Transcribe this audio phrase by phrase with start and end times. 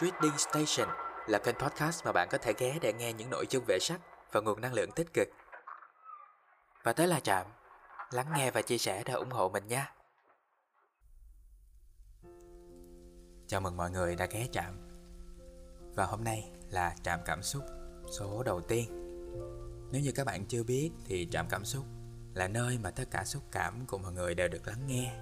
[0.00, 0.88] Trading Station
[1.26, 4.00] là kênh podcast mà bạn có thể ghé để nghe những nội dung về sách
[4.32, 5.28] và nguồn năng lượng tích cực.
[6.84, 7.46] Và tới là Trạm,
[8.10, 9.92] lắng nghe và chia sẻ để ủng hộ mình nha.
[13.46, 14.88] Chào mừng mọi người đã ghé Trạm.
[15.94, 17.62] Và hôm nay là Trạm Cảm Xúc
[18.18, 18.88] số đầu tiên.
[19.92, 21.84] Nếu như các bạn chưa biết thì Trạm Cảm Xúc
[22.34, 25.18] là nơi mà tất cả xúc cảm của mọi người đều được lắng nghe.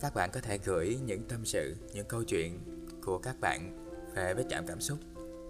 [0.00, 4.34] Các bạn có thể gửi những tâm sự, những câu chuyện của các bạn về
[4.34, 4.98] với Trạm Cảm Xúc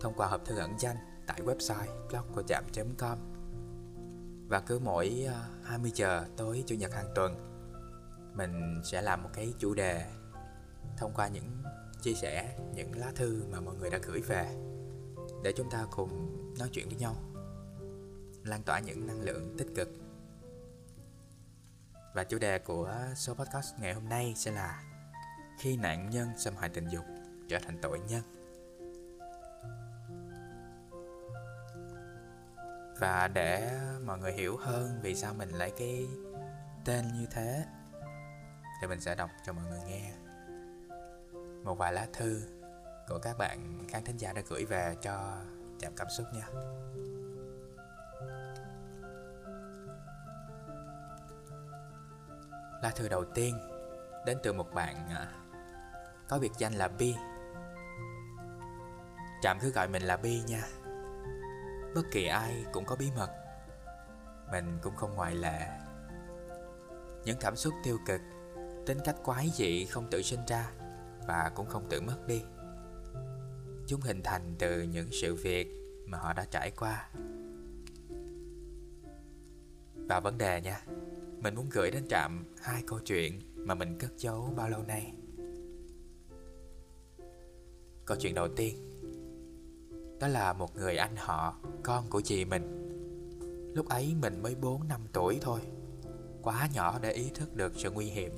[0.01, 0.97] thông qua hộp thư ẩn danh
[1.27, 3.19] tại website blog của trạm.com
[4.49, 7.35] và cứ mỗi ờ, 20 giờ tối, chủ nhật hàng tuần,
[8.35, 10.05] mình sẽ làm một cái chủ đề
[10.97, 11.63] thông qua những
[12.03, 14.55] chia sẻ, những lá thư mà mọi người đã gửi về
[15.45, 17.17] để chúng ta cùng nói chuyện với nhau,
[18.45, 19.89] lan tỏa những năng lượng tích cực.
[22.15, 24.83] Và chủ đề của số podcast ngày hôm nay sẽ là
[25.61, 27.05] khi nạn nhân xâm hại tình dục
[27.51, 28.23] trở thành tội nhân
[33.01, 36.07] và để mọi người hiểu hơn vì sao mình lấy cái
[36.85, 37.65] tên như thế,
[38.81, 40.13] thì mình sẽ đọc cho mọi người nghe.
[41.65, 42.43] Một vài lá thư
[43.09, 45.37] của các bạn khán thính giả đã gửi về cho
[45.81, 46.47] chạm cảm xúc nha.
[52.83, 53.59] Lá thư đầu tiên
[54.27, 55.33] đến từ một bạn à,
[56.29, 57.15] có biệt danh là Bi.
[59.43, 60.69] Trạm cứ gọi mình là Bi nha.
[61.95, 63.31] Bất kỳ ai cũng có bí mật.
[64.53, 65.69] Mình cũng không ngoại lệ.
[67.25, 68.21] Những cảm xúc tiêu cực,
[68.87, 70.71] Tính cách quái dị không tự sinh ra
[71.27, 72.43] Và cũng không tự mất đi.
[73.87, 75.69] Chúng hình thành từ những sự việc
[76.07, 77.11] mà họ đã trải qua.
[79.95, 80.85] Và vấn đề nha,
[81.39, 85.13] Mình muốn gửi đến trạm hai câu chuyện mà mình cất giấu bao lâu nay.
[88.05, 88.90] Câu chuyện đầu tiên.
[90.21, 92.77] Đó là một người anh họ, con của chị mình.
[93.75, 95.61] Lúc ấy mình mới 4 năm tuổi thôi.
[96.43, 98.33] Quá nhỏ để ý thức được sự nguy hiểm.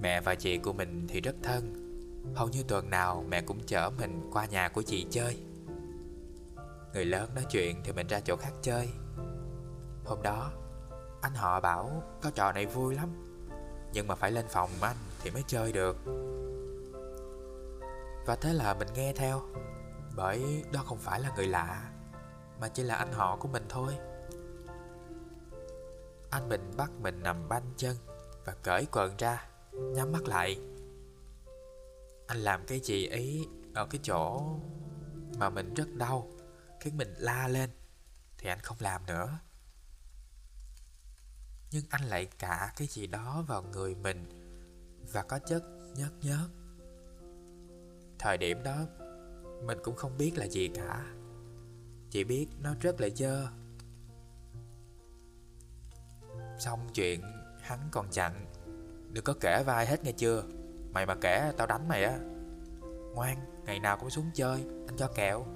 [0.00, 1.82] Mẹ và chị của mình thì rất thân.
[2.34, 5.36] Hầu như tuần nào mẹ cũng chở mình qua nhà của chị chơi.
[6.94, 8.88] Người lớn nói chuyện thì mình ra chỗ khác chơi.
[10.04, 10.52] Hôm đó
[11.20, 13.08] Anh họ bảo có trò này vui lắm
[13.92, 15.96] Nhưng mà phải lên phòng anh thì mới chơi được.
[18.26, 19.42] Và thế là mình nghe theo.
[20.16, 21.90] Bởi đó không phải là người lạ,
[22.60, 23.94] Mà chỉ là anh họ của mình thôi.
[26.30, 27.96] Anh mình bắt mình nằm banh chân
[28.44, 30.60] Và cởi quần ra, Nhắm mắt lại.
[32.26, 34.42] Anh làm cái gì ấy Ở cái chỗ
[35.38, 36.30] Mà mình rất đau,
[36.80, 37.70] Khiến mình la lên,
[38.38, 39.38] Thì anh không làm nữa.
[41.70, 44.26] Nhưng anh lại cả cái gì đó vào người mình
[45.12, 45.62] Và có chất
[45.96, 46.48] nhớt nhớt.
[48.18, 48.76] Thời điểm đó
[49.62, 51.04] mình cũng không biết là gì cả.
[52.10, 53.46] Chỉ biết nó rất là dơ.
[56.58, 57.20] Xong chuyện
[57.60, 58.46] Hắn còn chặn.
[59.12, 60.42] Đừng có kể vai hết nghe chưa?
[60.92, 62.18] Mày mà kể, tao đánh mày á.
[63.14, 65.46] Ngoan, Ngày nào cũng xuống chơi, Anh cho kẹo.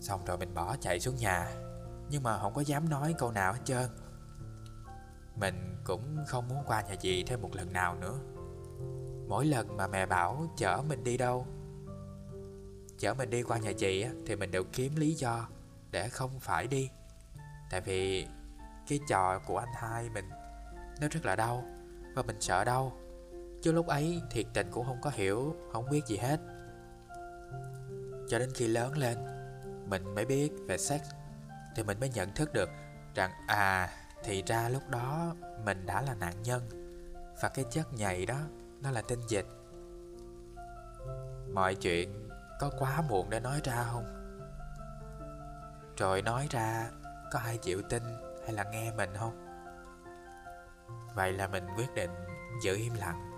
[0.00, 1.50] Xong rồi mình bỏ chạy xuống nhà.
[2.10, 3.90] Nhưng mà không có dám nói câu nào hết trơn.
[5.36, 8.18] Mình cũng không muốn qua nhà chị thêm một lần nào nữa.
[9.32, 11.46] Mỗi lần mà mẹ bảo chở mình đi đâu.
[12.98, 15.48] Chở mình đi qua nhà chị Thì mình đều kiếm lý do
[15.90, 16.90] Để không phải đi.
[17.70, 18.26] Tại vì
[18.88, 20.28] cái trò của anh hai mình,
[21.00, 21.64] Nó rất là đau
[22.14, 22.92] Và mình sợ đau.
[23.62, 26.40] Chứ lúc ấy thiệt tình cũng không có hiểu, Không biết gì hết.
[28.28, 29.18] Cho đến khi lớn lên,
[29.88, 31.00] Mình mới biết về sex,
[31.76, 32.68] Thì mình mới nhận thức được
[33.14, 33.90] Rằng à
[34.24, 36.68] thì ra lúc đó Mình đã là nạn nhân.
[37.42, 38.38] Và cái chất nhầy đó
[38.82, 39.46] nó là tinh dịch.
[41.52, 42.28] Mọi chuyện
[42.60, 44.04] có quá muộn để nói ra không?
[45.96, 46.90] Rồi nói ra
[47.32, 48.02] có ai chịu tin
[48.44, 49.46] hay là nghe mình không?
[51.14, 52.10] Vậy là mình quyết định
[52.62, 53.28] giữ im lặng.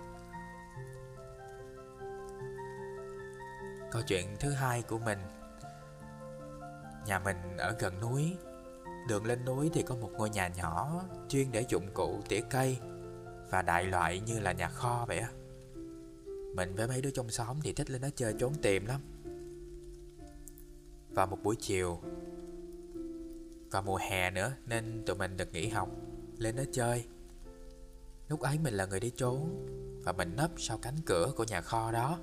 [3.91, 5.19] Câu chuyện thứ hai của mình.
[7.05, 8.37] Nhà mình ở gần núi.
[9.07, 12.79] Đường lên núi thì có một ngôi nhà nhỏ Chuyên để dụng cụ tỉa cây
[13.55, 15.29] và đại loại như là nhà kho vậy á.
[16.55, 19.01] Mình với mấy đứa trong xóm thì thích lên đó chơi trốn tìm lắm.
[21.09, 21.99] Vào một buổi chiều
[23.71, 25.89] và mùa hè nữa nên tụi mình được nghỉ học,
[26.37, 27.05] Lên đó chơi.
[28.29, 29.65] Lúc ấy mình là người đi trốn
[30.03, 32.19] Và mình nấp sau cánh cửa của nhà kho đó.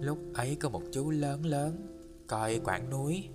[0.00, 3.28] Lúc ấy có một chú lớn lớn Coi quảng núi,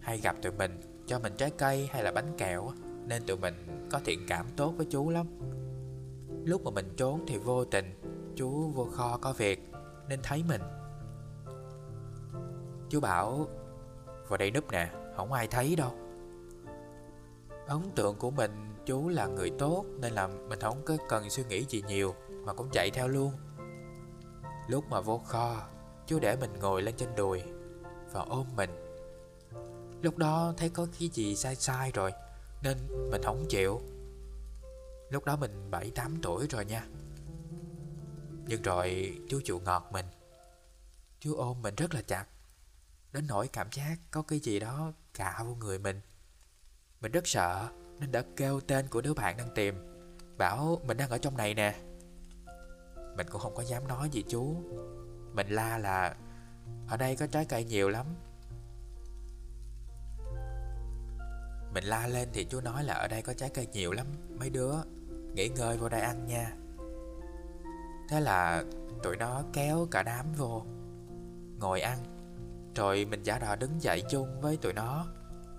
[0.00, 2.70] Hay gặp tụi mình, Cho mình trái cây hay là bánh kẹo
[3.06, 5.26] Nên tụi mình có thiện cảm tốt với chú lắm.
[6.44, 8.00] Lúc mà mình trốn thì vô tình,
[8.36, 9.70] chú vô kho có việc,
[10.08, 10.60] Nên thấy mình.
[12.90, 13.46] Chú bảo,
[14.28, 15.92] Vào đây núp nè, Không ai thấy đâu.
[17.66, 21.44] Ấn tượng của mình, chú là người tốt, Nên là mình không có cần suy
[21.44, 23.32] nghĩ gì nhiều, Mà cũng chạy theo luôn.
[24.68, 25.56] Lúc mà vô kho,
[26.06, 27.42] Chú để mình ngồi lên trên đùi
[28.12, 28.70] Và ôm mình.
[30.02, 32.12] Lúc đó thấy có cái gì sai sai rồi,
[32.62, 32.76] Nên
[33.10, 33.80] mình không chịu.
[35.12, 36.86] Lúc đó mình 7-8 tuổi rồi nha.
[38.46, 40.06] Nhưng rồi chú chủ ngọt mình.
[41.20, 42.26] Chú ôm mình rất là chặt.
[43.12, 46.00] Đến nỗi cảm giác có cái gì đó cạo vô người mình.
[47.00, 47.68] Mình rất sợ,
[48.00, 49.74] Nên đã kêu tên của đứa bạn đang tìm.
[50.38, 51.74] Bảo mình đang ở trong này nè.
[53.16, 54.56] Mình cũng không có dám nói gì chú.
[55.34, 56.16] Mình la là,
[56.88, 58.06] Ở đây có trái cây nhiều lắm.
[61.74, 64.06] Mình la lên thì chú nói là ở đây có trái cây nhiều lắm,
[64.38, 64.74] Mấy đứa
[65.34, 66.52] nghỉ ngơi vô đây ăn nha.
[68.08, 68.64] Thế là
[69.02, 70.62] tụi nó kéo cả đám vô
[71.58, 71.98] Ngồi ăn.
[72.74, 75.06] Rồi mình giả đò đứng dậy chung với tụi nó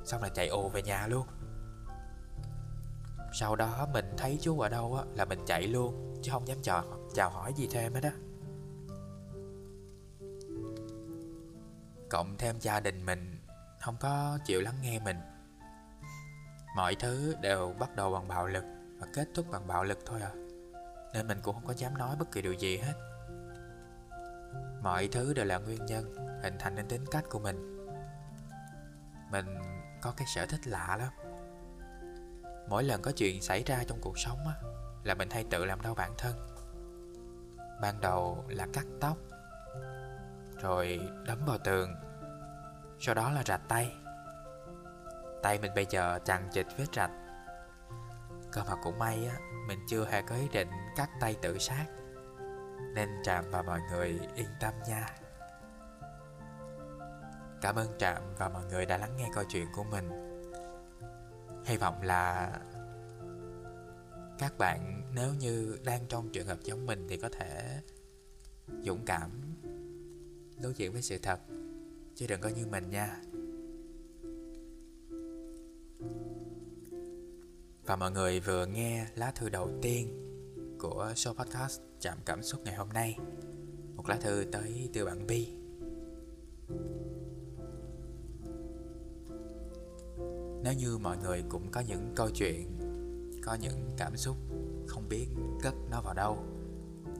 [0.05, 1.27] Xong là chạy ồ về nhà luôn.
[3.33, 6.57] Sau đó mình thấy chú ở đâu á là mình chạy luôn Chứ không dám
[6.61, 6.83] chào,
[7.13, 8.11] chào hỏi gì thêm hết á.
[12.09, 13.37] Cộng thêm gia đình mình
[13.81, 15.17] Không có chịu lắng nghe mình.
[16.75, 18.63] Mọi thứ đều bắt đầu bằng bạo lực
[19.03, 20.31] mà kết thúc bằng bạo lực thôi à.
[21.13, 22.93] Nên mình cũng không có dám nói bất kỳ điều gì hết.
[24.81, 27.87] Mọi thứ đều là nguyên nhân Hình thành nên tính cách của mình.
[29.31, 29.45] Mình
[30.01, 31.09] có cái sở thích lạ lắm.
[32.69, 34.53] Mỗi lần có chuyện xảy ra trong cuộc sống á,
[35.03, 36.33] Là mình hay tự làm đau bản thân.
[37.81, 39.17] Ban đầu là cắt tóc
[40.61, 41.95] Rồi đấm vào tường
[42.99, 43.95] Sau đó là rạch tay.
[45.43, 47.11] Tay mình bây giờ chằng chịt vết rạch.
[48.53, 51.85] Cơ mà cũng may á, Mình chưa hề có ý định cắt tay tự sát.
[52.95, 55.07] Nên Trạm và mọi người yên tâm nha.
[57.61, 60.09] Cảm ơn Trạm và mọi người đã lắng nghe câu chuyện của mình.
[61.65, 62.51] Hy vọng là
[64.39, 67.81] Các bạn nếu như đang trong trường hợp giống mình Thì có thể
[68.81, 69.29] dũng cảm
[70.61, 71.39] đối diện với sự thật,
[72.15, 73.17] Chứ đừng có như mình nha.
[77.85, 80.07] Và mọi người vừa nghe lá thư đầu tiên
[80.79, 83.17] của show podcast Chạm Cảm Xúc ngày hôm nay.
[83.95, 85.47] Một lá thư tới từ bạn Bi.
[90.63, 92.79] Nếu như mọi người cũng có những câu chuyện,
[93.45, 94.37] Có những cảm xúc
[94.87, 95.27] không biết
[95.61, 96.37] cất nó vào đâu,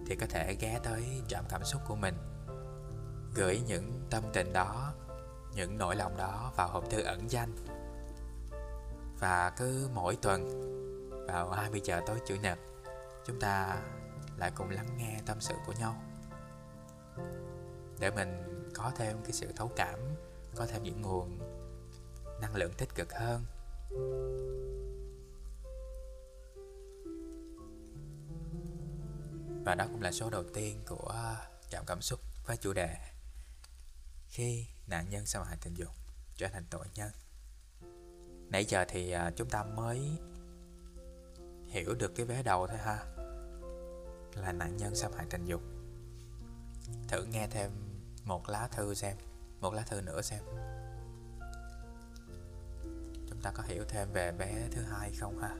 [0.05, 2.15] Thì có thể ghé tới trạm cảm xúc của mình,
[3.35, 4.93] Gửi những tâm tình đó,
[5.55, 7.55] Những nỗi lòng đó vào hộp thư ẩn danh
[9.23, 10.49] và cứ mỗi tuần
[11.27, 12.59] vào 20 giờ tối Chủ nhật,
[13.25, 13.81] Chúng ta
[14.37, 16.03] lại cùng lắng nghe tâm sự của nhau.
[17.99, 18.43] Để mình
[18.75, 19.99] có thêm cái sự thấu cảm,
[20.55, 21.39] Có thêm những nguồn
[22.41, 23.45] năng lượng tích cực hơn.
[29.65, 31.35] Và đó cũng là số đầu tiên của
[31.69, 32.95] Trạm Cảm Xúc với chủ đề
[34.29, 35.93] Khi nạn nhân xâm hại tình dục
[36.35, 37.11] trở thành tội nhân.
[38.49, 40.17] Nãy giờ thì à, chúng ta mới
[41.67, 43.05] hiểu được cái vé đầu thôi ha.
[44.35, 45.61] Là nạn nhân xâm hại tình dục.
[47.07, 47.71] Thử nghe thêm
[48.23, 49.17] một lá thư xem
[49.59, 50.43] Một lá thư nữa xem.
[53.29, 55.55] Chúng ta có hiểu thêm về bé thứ hai không ha?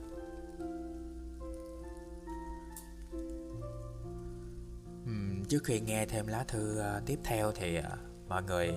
[5.04, 7.96] Uhm, Trước khi nghe thêm lá thư à, tiếp theo thì à,
[8.28, 8.74] mọi người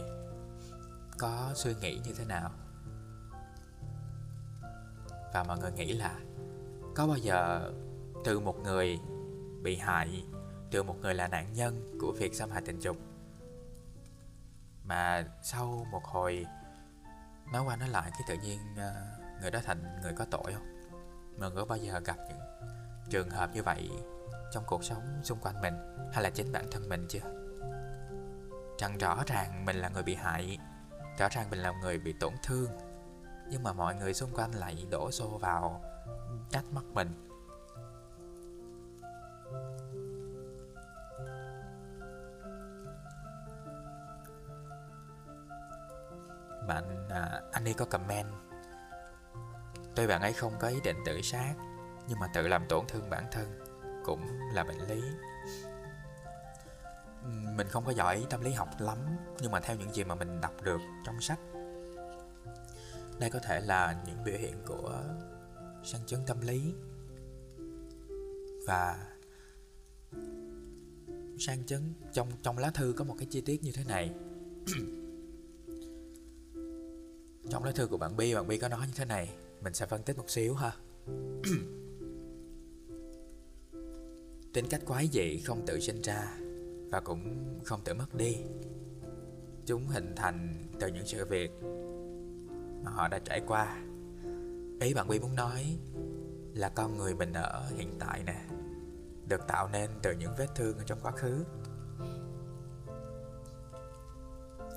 [1.17, 2.51] có suy nghĩ như thế nào?
[5.33, 6.19] Và mọi người nghĩ là
[6.95, 7.71] có bao giờ
[8.23, 8.99] từ một người
[9.61, 10.25] bị hại,
[10.71, 12.97] từ một người là nạn nhân của việc xâm hại tình dục,
[14.83, 16.45] mà sau một hồi
[17.53, 18.93] nói qua nói lại cái tự nhiên ờ,
[19.41, 20.67] người đó thành người có tội không?
[21.39, 22.39] Mọi người có bao giờ gặp những
[23.09, 23.89] trường hợp như vậy
[24.51, 25.73] trong cuộc sống xung quanh mình
[26.13, 27.19] hay là chính bản thân mình chưa?
[28.79, 30.57] Rằng rõ ràng mình là người bị hại,
[31.17, 32.86] rõ ràng mình là người bị tổn thương
[33.49, 35.81] nhưng mà mọi người xung quanh lại đổ xô vào
[36.49, 37.23] trách móc mình.
[46.67, 48.27] Bạn à, anh đi có comment.
[49.95, 51.53] Tuy bạn ấy không có ý định tự sát
[52.07, 53.59] nhưng mà tự làm tổn thương bản thân
[54.05, 55.01] cũng là bệnh lý.
[57.55, 58.97] Mình không có giỏi tâm lý học lắm
[59.39, 61.39] nhưng mà theo những gì mà mình đọc được trong sách
[63.19, 65.03] đây có thể là những biểu hiện của
[65.83, 66.73] sang chấn tâm lý.
[68.67, 69.07] Và
[71.39, 71.81] sang chấn
[72.13, 74.11] trong trong lá thư có một cái chi tiết như thế này.
[77.49, 79.29] Trong lá thư của bạn Bi bạn Bi có nói như thế này.
[79.61, 80.71] Mình sẽ phân tích một xíu ha.
[84.53, 86.37] Tính cách quái dị không tự sinh ra
[86.91, 88.35] và cũng không tự mất đi.
[89.65, 91.51] Chúng hình thành từ những sự việc
[92.87, 93.77] mà họ đã trải qua.
[94.81, 95.77] Ý bạn quy muốn nói
[96.53, 98.41] là con người mình ở hiện tại nè,
[99.27, 101.43] được tạo nên từ những vết thương ở trong quá khứ.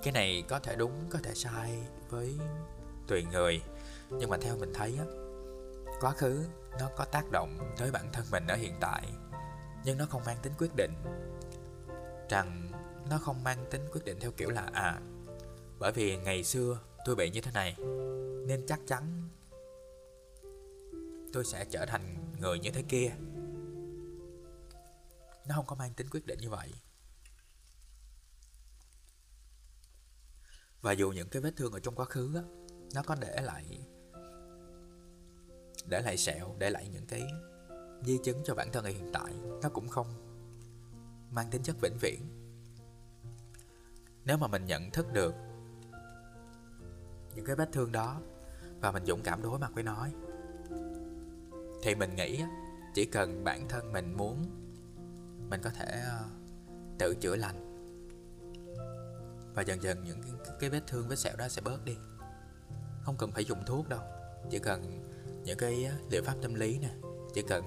[0.03, 2.39] Cái này có thể đúng, có thể sai với
[3.09, 3.63] tùy người,
[4.11, 5.05] nhưng mà theo mình thấy á,
[6.01, 6.45] quá khứ
[6.81, 9.03] nó có tác động tới bản thân mình ở hiện tại,
[9.85, 10.93] nhưng nó không mang tính quyết định.
[12.29, 12.71] Rằng
[13.11, 15.01] nó không mang tính quyết định theo kiểu là à
[15.79, 17.77] bởi vì ngày xưa tôi bị như thế này,
[18.47, 19.29] nên chắc chắn
[21.33, 23.13] tôi sẽ trở thành người như thế kia.
[25.47, 26.73] Nó không có mang tính quyết định như vậy.
[30.81, 32.43] Và dù những cái vết thương ở trong quá khứ á,
[32.95, 33.79] nó có để lại
[35.87, 37.23] để lại sẹo, để lại những cái
[38.05, 40.07] di chứng cho bản thân ở hiện tại, nó cũng không
[41.31, 42.21] mang tính chất vĩnh viễn.
[44.25, 45.35] Nếu mà mình nhận thức được
[47.35, 48.21] những cái vết thương đó
[48.81, 50.07] và mình dũng cảm đối mặt với nó
[51.83, 52.45] thì mình nghĩ
[52.95, 54.47] chỉ cần bản thân mình muốn
[55.51, 56.25] mình có thể ờ,
[56.99, 57.67] tự chữa lành.
[59.55, 60.21] Và dần dần những
[60.61, 61.97] cái, vết thương vết sẹo đó sẽ bớt đi.
[63.03, 64.01] Không cần phải dùng thuốc đâu.
[64.51, 65.11] Chỉ cần
[65.45, 66.91] những cái liệu pháp tâm lý nè
[67.35, 67.65] chỉ cần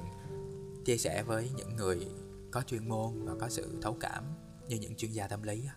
[0.85, 2.07] chia sẻ với những người
[2.51, 4.23] có chuyên môn và có sự thấu cảm
[4.67, 5.67] như những chuyên gia tâm lý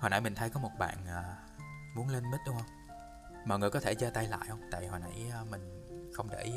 [0.00, 1.22] hồi nãy mình thấy có một bạn ờ,
[1.94, 2.66] muốn lên mic đúng không?
[3.46, 4.60] Mọi người có thể giơ tay lại không?
[4.70, 5.60] Tại hồi nãy mình
[6.12, 6.52] không để ý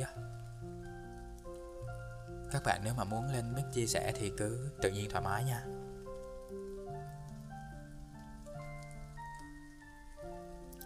[2.52, 5.44] các bạn nếu mà muốn lên mic chia sẻ thì cứ tự nhiên thoải mái
[5.44, 5.66] nha.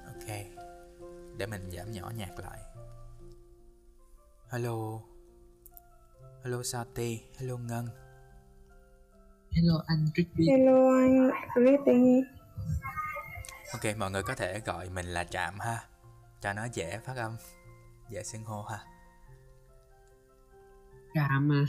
[0.06, 0.62] Ok
[1.38, 2.60] để mình giảm nhỏ nhạc lại.
[4.50, 5.00] Hello.
[6.44, 7.22] Hello Sati.
[7.38, 7.88] Hello Ngân.
[9.52, 12.24] Hello anh Ricky hello anh Ricky
[13.74, 15.86] ok mọi người có thể gọi mình là Trạm ha.
[16.42, 17.38] Cho nó dễ phát âm
[18.10, 18.86] dễ xưng hô ha.
[21.14, 21.66] Trạm mà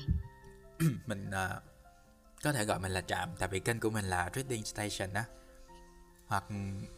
[1.06, 1.62] Mình uh,
[2.42, 5.24] có thể gọi mình là Trạm Tại vì kênh của mình là Trading Station á.
[6.26, 6.44] Hoặc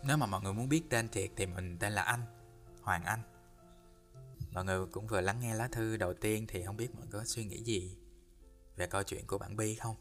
[0.03, 2.21] nếu mà mọi người muốn biết tên thiệt Thì mình tên là Anh
[2.83, 3.21] Hoàng Anh.
[4.53, 7.21] Mọi người cũng vừa lắng nghe lá thư đầu tiên Thì không biết mọi người
[7.21, 7.97] có suy nghĩ gì
[8.77, 9.97] Về câu chuyện của bạn Bi không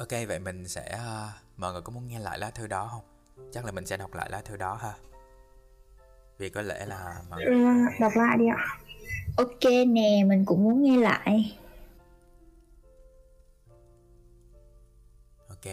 [0.00, 3.04] Ok vậy mình sẽ uh, Mọi người có muốn nghe lại lá thư đó không?
[3.52, 4.94] Chắc là mình sẽ đọc lại lá thư đó ha.
[6.38, 7.52] Vì có lẽ là mọi ừ,
[8.00, 8.78] đọc lại đi ạ.
[9.36, 11.58] Ok nè mình cũng muốn nghe lại.
[15.48, 15.72] Ok.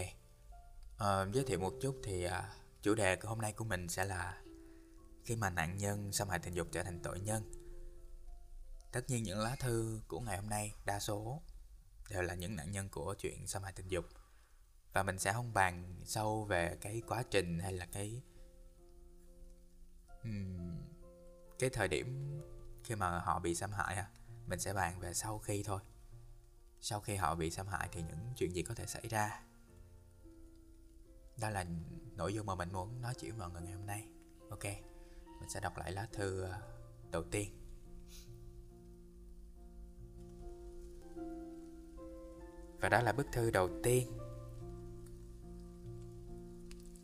[0.98, 4.06] À, giới thiệu một chút thì à, chủ đề của hôm nay của mình sẽ
[4.06, 4.42] là
[5.26, 7.44] khi mà nạn nhân xâm hại tình dục trở thành tội nhân.
[8.92, 11.42] Tất nhiên những lá thư của ngày hôm nay đa số
[12.10, 14.06] đều là những nạn nhân của chuyện xâm hại tình dục
[14.98, 18.22] và mình sẽ không bàn sâu về cái quá trình hay là cái
[21.60, 22.40] cái thời điểm
[22.84, 24.10] khi mà họ bị xâm hại à
[24.48, 25.80] mình sẽ bàn về sau khi thôi.
[26.82, 29.44] Sau khi họ bị xâm hại thì những chuyện gì có thể xảy ra?
[31.42, 31.66] Đó là
[32.16, 34.08] nội dung mà mình muốn nói chuyện với mọi người ngày hôm nay.
[34.50, 34.64] Ok,
[35.40, 36.62] mình sẽ đọc lại lá thư ờ,
[37.12, 37.50] đầu tiên.
[42.82, 44.27] Và đó là bức thư đầu tiên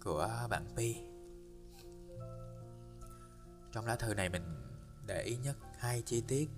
[0.04, 0.96] của bạn Pi.
[3.72, 4.44] Trong lá thư này mình
[5.06, 6.50] để ý nhất hai chi tiết.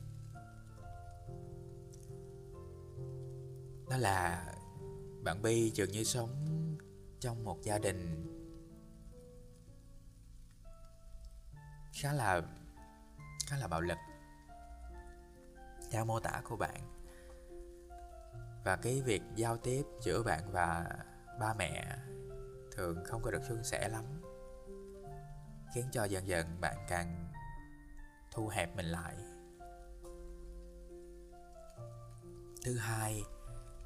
[3.89, 4.45] Đó là
[5.23, 6.45] bạn Bi dường như sống
[7.19, 8.31] trong một gia đình
[11.93, 12.41] khá là
[13.47, 13.97] khá là bạo lực
[15.91, 16.81] theo mô tả của bạn.
[18.63, 20.85] Và cái việc giao tiếp giữa bạn và
[21.39, 21.97] ba mẹ
[22.75, 24.03] thường không có được suôn sẻ lắm
[25.75, 27.31] khiến cho dần dần bạn càng
[28.31, 29.15] thu hẹp mình lại.
[32.65, 33.23] Thứ hai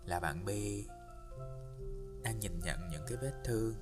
[0.05, 0.49] là bạn b
[2.23, 3.73] đang nhìn nhận những cái vết thương.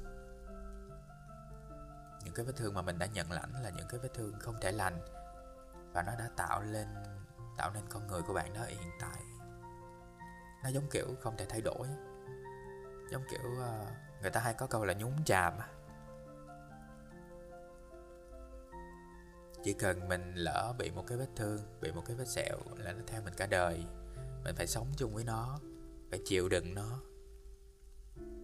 [2.24, 4.56] Những cái vết thương mà mình đã nhận lãnh là những cái vết thương không
[4.62, 5.02] thể lành
[5.94, 6.88] và nó đã tạo lên
[7.58, 9.22] tạo nên con người của bạn đó hiện tại.
[10.64, 11.88] Nó giống kiểu không thể thay đổi
[13.12, 15.54] giống kiểu uh, người ta hay có câu là nhúng chàm
[19.64, 22.94] chỉ cần mình lỡ bị một cái vết thương, bị một cái vết sẹo là
[22.94, 23.86] nó theo mình cả đời.
[24.44, 25.60] Mình phải sống chung với nó,
[26.10, 27.00] phải chịu đựng nó.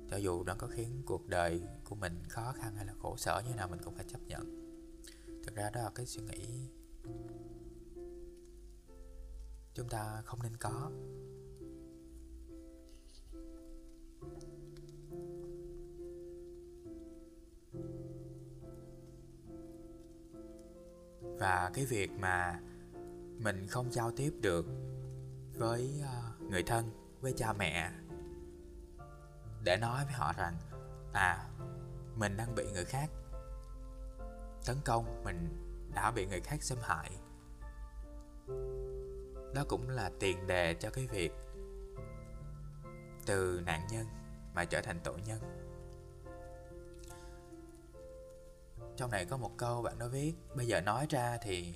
[0.10, 3.42] Cho dù nó có khiến cuộc đời của mình khó khăn hay là khổ sở
[3.48, 4.74] như nào, mình cũng phải chấp nhận.
[5.44, 6.70] Thực ra đó là cái suy nghĩ
[9.74, 10.92] chúng ta không nên có.
[21.44, 22.60] Và cái việc mà
[23.38, 24.66] mình không giao tiếp được
[25.58, 27.92] với ờ, người thân, với cha mẹ
[29.64, 30.54] để nói với họ rằng
[31.14, 31.50] à
[32.16, 33.10] mình đang bị người khác
[34.66, 35.50] tấn công, mình
[35.96, 37.12] đã bị người khác xâm hại.
[39.56, 41.32] Đó cũng là tiền đề cho cái việc
[43.26, 44.06] từ nạn nhân
[44.54, 45.63] mà trở thành tội nhân.
[48.98, 50.34] Trong này có một câu bạn đó viết.
[50.56, 51.76] Bây giờ nói ra thì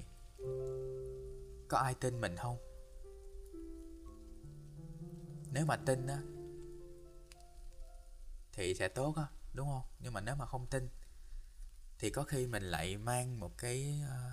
[1.67, 2.57] có ai tin mình không?
[5.51, 6.21] Nếu mà tin á
[8.53, 9.85] thì sẽ tốt á đúng không?
[9.99, 10.89] Nhưng mà nếu mà không tin
[11.99, 14.31] thì có khi mình lại mang một cái ờ,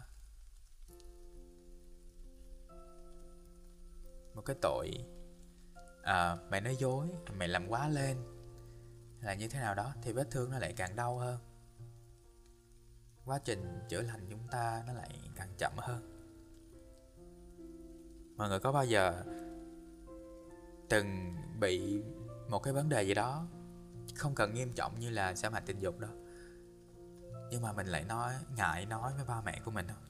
[4.35, 4.91] một cái tội
[6.03, 8.17] à, mày nói dối mày làm quá lên
[9.21, 11.54] là như thế nào đó thì vết thương nó lại càng đau hơn
[13.25, 16.11] quá trình chữa lành chúng ta nó lại càng chậm hơn.
[18.37, 19.25] Mọi người có bao giờ
[20.89, 22.03] từng bị
[22.49, 23.47] một cái vấn đề gì đó
[24.15, 26.11] không cần nghiêm trọng như là xâm hại tình dục đâu,
[27.51, 30.05] nhưng mà mình lại nói, ngại nói với ba mẹ của mình không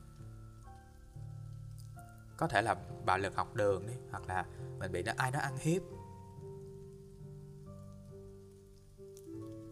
[2.37, 4.47] có thể là bạo lực học đường đi, hoặc là
[4.78, 5.83] mình bị nó, ai đó ăn hiếp.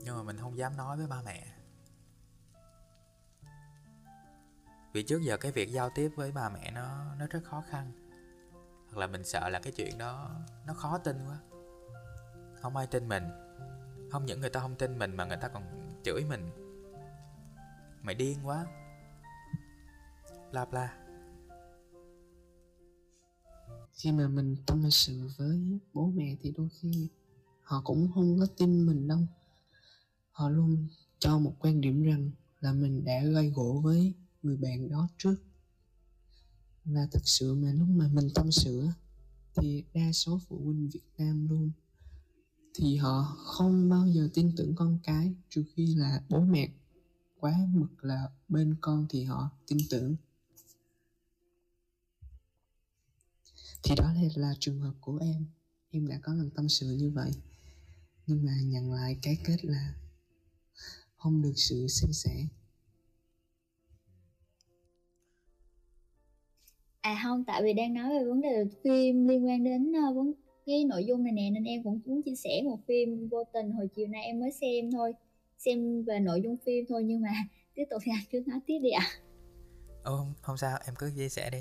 [0.04, 1.51] Nhưng mà mình không dám nói với ba mẹ.
[4.92, 7.92] Vì trước giờ cái việc giao tiếp với ba mẹ nó nó rất khó khăn.
[8.86, 10.30] Hoặc là mình sợ là cái chuyện đó,
[10.66, 11.38] nó khó tin quá.
[12.60, 13.24] Không ai tin mình.
[14.10, 15.62] Không những người ta không tin mình mà người ta còn
[16.04, 16.50] chửi mình.
[18.02, 18.66] Mày điên quá.
[20.50, 20.98] Bla bla.
[23.92, 27.08] Khi mà mình tâm sự với bố mẹ thì đôi khi
[27.62, 29.18] họ cũng không có tin mình đâu.
[30.32, 34.88] Họ luôn cho một quan điểm rằng là mình đã gây gỗ với người bạn
[34.88, 35.36] đó trước.
[36.84, 38.88] Và thật sự mà lúc mà mình tâm sự
[39.56, 41.70] thì đa số phụ huynh Việt Nam luôn
[42.74, 46.68] thì họ không bao giờ tin tưởng con cái trừ khi là bố mẹ
[47.40, 50.16] quá mực là bên con thì họ tin tưởng.
[53.82, 55.46] Thì đó là, là trường hợp của em.
[55.90, 57.30] Em đã có lần tâm sự như vậy.
[58.26, 59.94] Nhưng mà nhận lại cái kết là
[61.16, 62.46] không được sự xem sẻ.
[67.02, 70.32] À không, tại vì đang nói về vấn đề phim liên quan đến uh, vấn
[70.66, 73.72] cái nội dung này nè nên em cũng muốn chia sẻ một phim vô tình
[73.72, 75.12] hồi chiều nay em mới xem thôi.
[75.58, 77.30] Xem về nội dung phim thôi nhưng mà
[77.74, 79.02] tiếp tục thì anh cứ nói tiếp đi ạ.
[79.02, 79.10] À.
[80.04, 81.58] Không, không sao em cứ chia sẻ đi.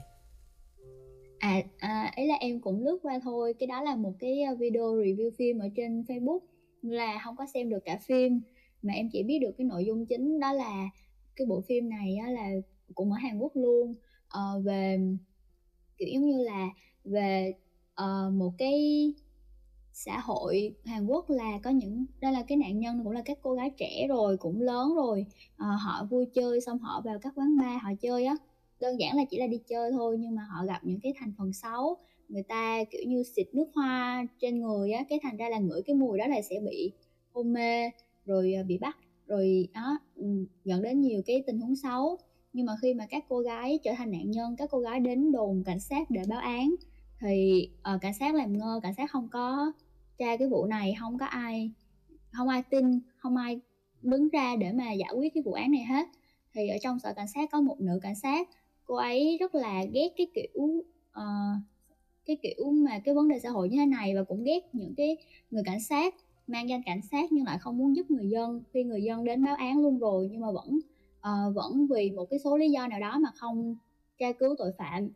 [1.40, 4.56] À, à ấy là em cũng lướt qua thôi cái đó là một cái ờ,
[4.56, 6.40] video review phim ở trên facebook
[6.82, 8.42] là không có xem được cả phim.
[8.82, 10.90] Mà em chỉ biết được cái nội dung chính đó là
[11.36, 12.50] cái bộ phim này á, là
[12.96, 13.96] cũng ở hàn quốc luôn.
[14.38, 15.00] Uh, về
[16.02, 16.70] kiểu giống như là
[17.04, 17.54] về
[18.02, 19.14] uh, một cái
[19.94, 23.38] xã hội Hàn Quốc là có những đây là cái nạn nhân cũng là các
[23.42, 25.26] cô gái trẻ rồi cũng lớn rồi
[25.58, 28.36] à, họ vui chơi xong họ vào các quán bar họ chơi á.
[28.80, 31.34] Đơn giản là chỉ là đi chơi thôi nhưng mà họ gặp những cái thành
[31.38, 31.98] phần xấu
[32.30, 35.82] người ta kiểu như xịt nước hoa trên người á cái thành ra là ngửi
[35.82, 36.92] cái mùi đó là sẽ bị
[37.34, 37.90] hôn mê
[38.26, 40.26] rồi ờ, bị bắt rồi đó ừ,
[40.66, 42.18] dẫn đến nhiều cái tình huống xấu
[42.54, 45.32] nhưng mà khi mà các cô gái trở thành nạn nhân các cô gái đến
[45.32, 46.76] đồn cảnh sát để báo án
[47.20, 49.72] thì uh, cảnh sát làm ngơ cảnh sát không có
[50.18, 51.72] tra cái vụ này không có ai
[52.32, 53.60] không ai tin không ai
[54.02, 56.08] đứng ra để mà giải quyết cái vụ án này hết.
[56.54, 58.50] Thì ở trong sở cảnh sát có một nữ cảnh sát
[58.86, 60.64] cô ấy rất là ghét cái kiểu
[61.10, 61.62] uh,
[62.26, 64.94] cái kiểu mà cái vấn đề xã hội như thế này và cũng ghét những
[64.98, 65.18] cái
[65.52, 66.16] người cảnh sát
[66.48, 68.64] mang danh cảnh sát nhưng lại không muốn giúp người dân.
[68.74, 70.80] Khi người dân đến báo án luôn rồi nhưng mà vẫn
[71.28, 73.76] uh, vẫn vì một cái số lý do nào đó mà không
[74.20, 75.10] tra cứu tội phạm.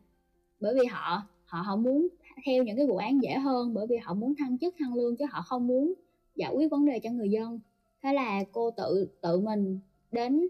[0.60, 2.08] Bởi vì họ họ họ muốn
[2.46, 5.16] theo những cái vụ án dễ hơn bởi vì họ muốn thăng chức thăng lương
[5.16, 5.92] chứ họ không muốn
[6.36, 7.60] giải quyết vấn đề cho người dân.
[8.02, 9.78] Thế là cô tự tự mình
[10.12, 10.48] đến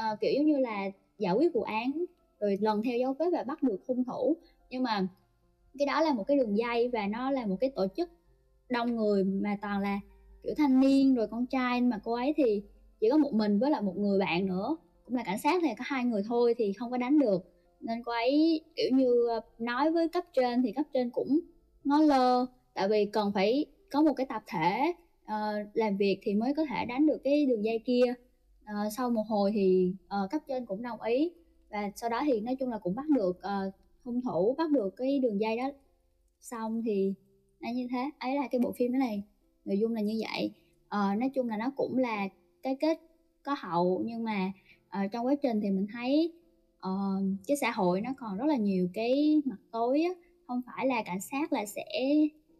[0.00, 2.04] uh, kiểu giống như là giải quyết vụ án
[2.40, 4.36] rồi lần theo dấu vết và bắt được hung thủ.
[4.70, 5.06] Nhưng mà
[5.78, 8.08] cái đó là một cái đường dây và nó là một cái tổ chức
[8.68, 10.00] đông người mà toàn là
[10.42, 11.80] kiểu thanh niên rồi con trai.
[11.80, 12.62] Mà cô ấy thì
[13.00, 14.76] chỉ có một mình với lại một người bạn nữa.
[15.04, 17.52] Cũng là cảnh sát thì có hai người thôi thì không có đánh được.
[17.80, 19.28] Nên cô ấy kiểu như
[19.58, 21.40] nói với cấp trên thì cấp trên cũng
[21.84, 22.46] ngó lơ.
[22.74, 24.92] Tại vì cần phải có một cái tập thể
[25.24, 28.14] uh, làm việc thì mới có thể đánh được cái đường dây kia.
[28.62, 29.92] Uh, sau một hồi thì
[30.24, 31.30] uh, cấp trên cũng đồng ý.
[31.70, 34.96] Và sau đó thì nói chung là cũng bắt được uh, hung thủ bắt được
[34.96, 35.70] cái đường dây đó.
[36.40, 37.14] Xong thì
[37.60, 38.10] là như thế.
[38.18, 39.22] Ấy là cái bộ phim đó này.
[39.64, 40.50] Nội dung là như vậy.
[40.86, 42.28] Uh, nói chung là nó cũng là
[42.66, 43.00] cái kết
[43.42, 44.02] có hậu.
[44.04, 44.52] Nhưng mà
[44.86, 46.32] uh, trong quá trình thì mình thấy
[46.86, 50.10] uh, cái xã hội nó còn rất là nhiều cái mặt tối á.
[50.46, 51.84] Không phải là cảnh sát là sẽ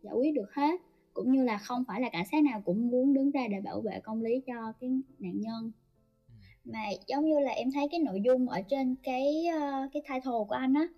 [0.03, 0.81] giải quyết được hết
[1.15, 3.81] cũng như là không phải là cảnh sát nào cũng muốn đứng ra để bảo
[3.81, 5.73] vệ công lý cho cái nạn nhân.
[6.65, 10.45] Mà giống như là em thấy cái nội dung ở trên cái uh, cái title
[10.49, 10.89] của anh á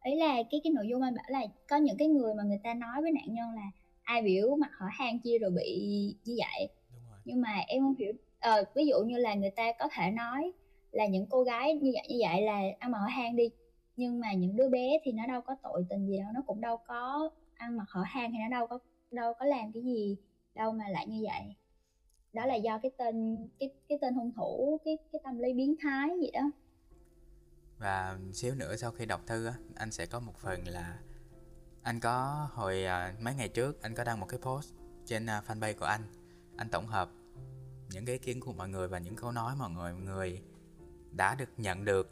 [0.00, 2.60] ấy là cái cái nội dung anh bảo là có những cái người mà người
[2.64, 3.70] ta nói với nạn nhân là
[4.02, 5.88] ai biểu mặt họ hang chia rồi bị
[6.24, 6.68] như vậy.
[7.24, 8.12] Nhưng mà em không hiểu
[8.46, 10.52] ờ, ví dụ như là người ta có thể nói
[10.92, 13.50] là những cô gái như vậy như vậy là ăn mặc hở hang đi.
[13.96, 16.60] Nhưng mà những đứa bé thì nó đâu có tội tình gì đâu nó cũng
[16.60, 18.78] đâu có ăn mặc hở hang thì nó đâu có
[19.10, 20.16] đâu có làm cái gì
[20.54, 21.54] đâu mà lại như vậy.
[22.32, 25.74] Đó là do cái tên cái cái tên hung thủ cái cái tâm lý biến
[25.82, 26.50] thái gì đó.
[27.78, 30.98] Và xíu nữa sau khi đọc thư anh sẽ có một phần là
[31.82, 34.74] anh có hồi à, mấy ngày trước anh có đăng một cái post
[35.06, 36.02] trên à, fanpage của anh.
[36.56, 37.08] Anh tổng hợp
[37.90, 40.42] những cái ý kiến của mọi người và những câu nói mà mọi người
[41.10, 42.10] đã được nhận được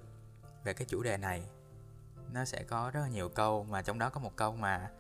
[0.65, 1.49] về cái chủ đề này,
[2.33, 4.91] nó sẽ có rất là nhiều câu mà trong đó có một câu mà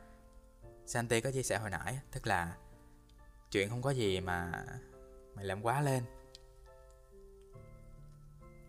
[0.86, 2.56] Santi có chia sẻ hồi nãy, tức là
[3.50, 4.64] chuyện không có gì mà
[5.34, 6.04] mày làm quá lên.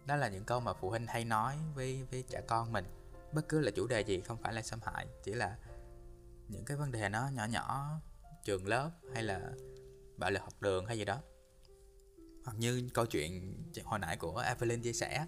[0.06, 2.86] Đó là những câu mà phụ huynh hay nói với với trẻ con mình.
[3.32, 5.58] Bất cứ là chủ đề gì không phải là xâm hại, chỉ là
[6.48, 7.90] những cái vấn đề nó nhỏ nhỏ,
[8.44, 9.42] trường lớp hay là
[10.18, 11.20] bạo lực học đường hay gì đó
[12.46, 15.26] hoặc như câu chuyện hồi nãy của Evelyn chia sẻ,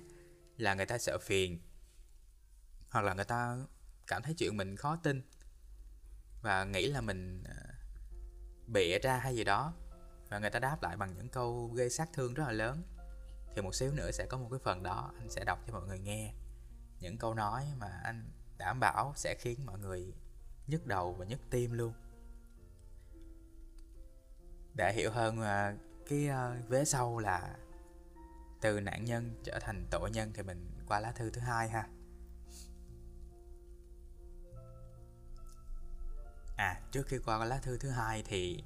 [0.58, 1.60] là người ta sợ phiền,
[2.90, 3.58] hoặc là người ta
[4.08, 5.22] cảm thấy chuyện mình khó tin,
[6.42, 7.56] và nghĩ là mình ờ,
[8.68, 9.74] bịa ra hay gì đó,
[10.30, 12.84] và người ta đáp lại bằng những câu gây sát thương rất là lớn,
[13.56, 15.88] thì một xíu nữa sẽ có một cái phần đó anh sẽ đọc cho mọi
[15.88, 16.34] người nghe.
[17.00, 20.14] Những câu nói mà anh đảm bảo sẽ khiến mọi người
[20.68, 21.94] nhức đầu và nhức tim luôn.
[24.74, 25.74] Để hiểu hơn ờ,
[26.10, 27.56] cái à, vế sau là
[28.62, 31.88] từ nạn nhân trở thành tội nhân thì mình qua lá thư thứ hai ha.
[36.58, 38.64] À trước khi qua lá thư thứ hai thì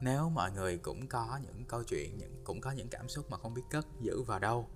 [0.00, 3.36] nếu mọi người cũng có những câu chuyện những cũng có những cảm xúc mà
[3.36, 4.68] không biết cất giữ vào đâu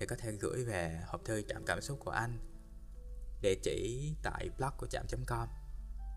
[0.00, 2.38] thì có thể gửi về hộp thư trạm cảm xúc của anh
[3.42, 5.48] địa chỉ tại blog của trạm.com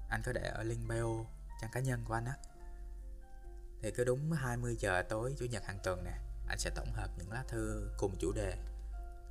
[0.10, 1.26] anh có để ở link bio
[1.62, 2.34] trang cá nhân của anh á
[3.82, 7.10] thì cứ đúng 20 giờ tối, chủ nhật hàng tuần nè, anh sẽ tổng hợp
[7.18, 8.54] những lá thư cùng chủ đề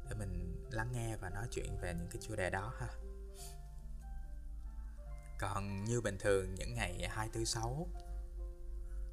[0.08, 2.88] để mình lắng nghe và nói chuyện về những cái chủ đề đó ha.
[5.40, 7.86] Còn như bình thường, những ngày 2 thứ sáu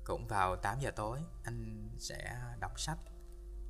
[0.06, 2.98] cũng vào 8 giờ tối, anh sẽ đọc sách,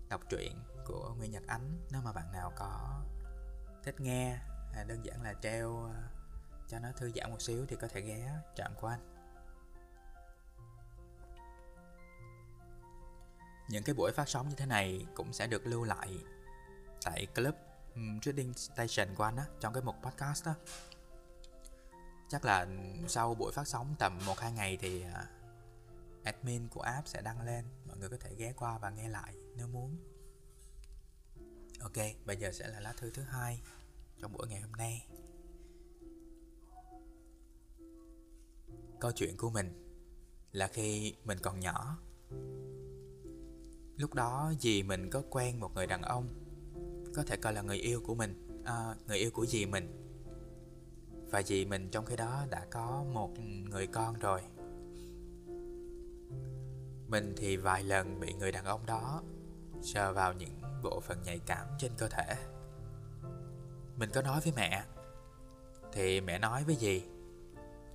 [0.09, 1.87] đọc truyện của Nguyễn Nhật Ánh.
[1.91, 3.01] Nếu mà bạn nào có
[3.83, 4.39] thích nghe
[4.87, 5.91] đơn giản là treo,
[6.67, 9.14] cho nó thư giãn một xíu thì có thể ghé trạm của anh.
[13.67, 16.17] Những cái buổi phát sóng như thế này cũng sẽ được lưu lại
[17.03, 17.55] tại club
[17.95, 20.53] um, Trading Station của anh á trong cái mục podcast đó.
[22.29, 22.67] Chắc là
[23.07, 25.27] sau buổi phát sóng tầm một hai ngày thì à,
[26.23, 27.65] admin của app sẽ đăng lên.
[27.87, 29.97] Mọi người có thể ghé qua và nghe lại nếu muốn.
[31.79, 33.61] Ok bây giờ sẽ là lá thư thứ hai
[34.21, 35.07] trong buổi ngày hôm nay.
[38.99, 39.81] Câu chuyện của mình
[40.51, 41.97] là khi mình còn nhỏ
[43.97, 46.27] lúc đó dì mình có quen một người đàn ông
[47.15, 48.61] có thể coi là người yêu của mình.
[48.65, 50.01] À, người yêu của dì mình.
[51.31, 53.31] Và dì mình trong khi đó đã có một
[53.69, 54.41] người con rồi.
[57.07, 59.23] Mình thì vài lần bị người đàn ông đó
[59.81, 62.35] sờ vào những bộ phận nhạy cảm trên cơ thể.
[63.95, 64.83] Mình có nói với mẹ
[65.91, 67.01] thì mẹ nói với dì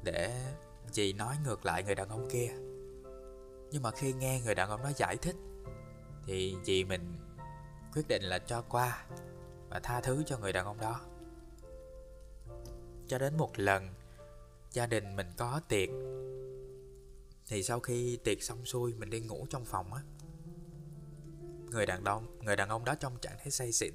[0.04, 0.54] để
[0.92, 2.52] dì nói ngược lại người đàn ông kia.
[3.70, 5.36] Nhưng mà khi nghe người đàn ông đó giải thích
[6.30, 7.18] thì chị mình
[7.94, 9.06] quyết định là cho qua
[9.68, 11.00] và tha thứ cho người đàn ông đó.
[13.06, 13.94] Cho đến một lần,
[14.72, 15.88] gia đình mình có tiệc.
[17.46, 20.02] Thì sau khi tiệc xong xuôi, mình đi ngủ trong phòng á.
[21.70, 23.94] Người đàn ông, người đàn ông đó trong trạng thái say xỉn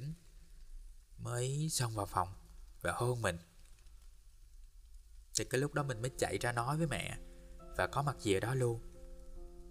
[1.18, 2.30] mới xông vào phòng
[2.82, 3.38] và hôn mình.
[5.38, 7.18] Thì cái lúc đó mình mới chạy ra nói với mẹ
[7.78, 8.80] và có mặt gì ở đó luôn.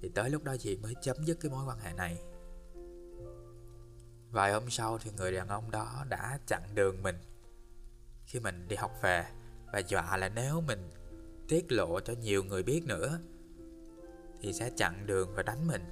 [0.03, 2.34] Thì tới lúc đó chị mới chấm dứt cái mối quan hệ này
[4.35, 7.17] vài hôm sau thì người đàn ông đó đã chặn đường mình.
[8.27, 9.25] Khi mình đi học về,
[9.73, 10.91] và dọa là nếu mình
[11.49, 13.19] tiết lộ cho nhiều người biết nữa,
[14.41, 15.83] thì sẽ chặn đường và đánh mình.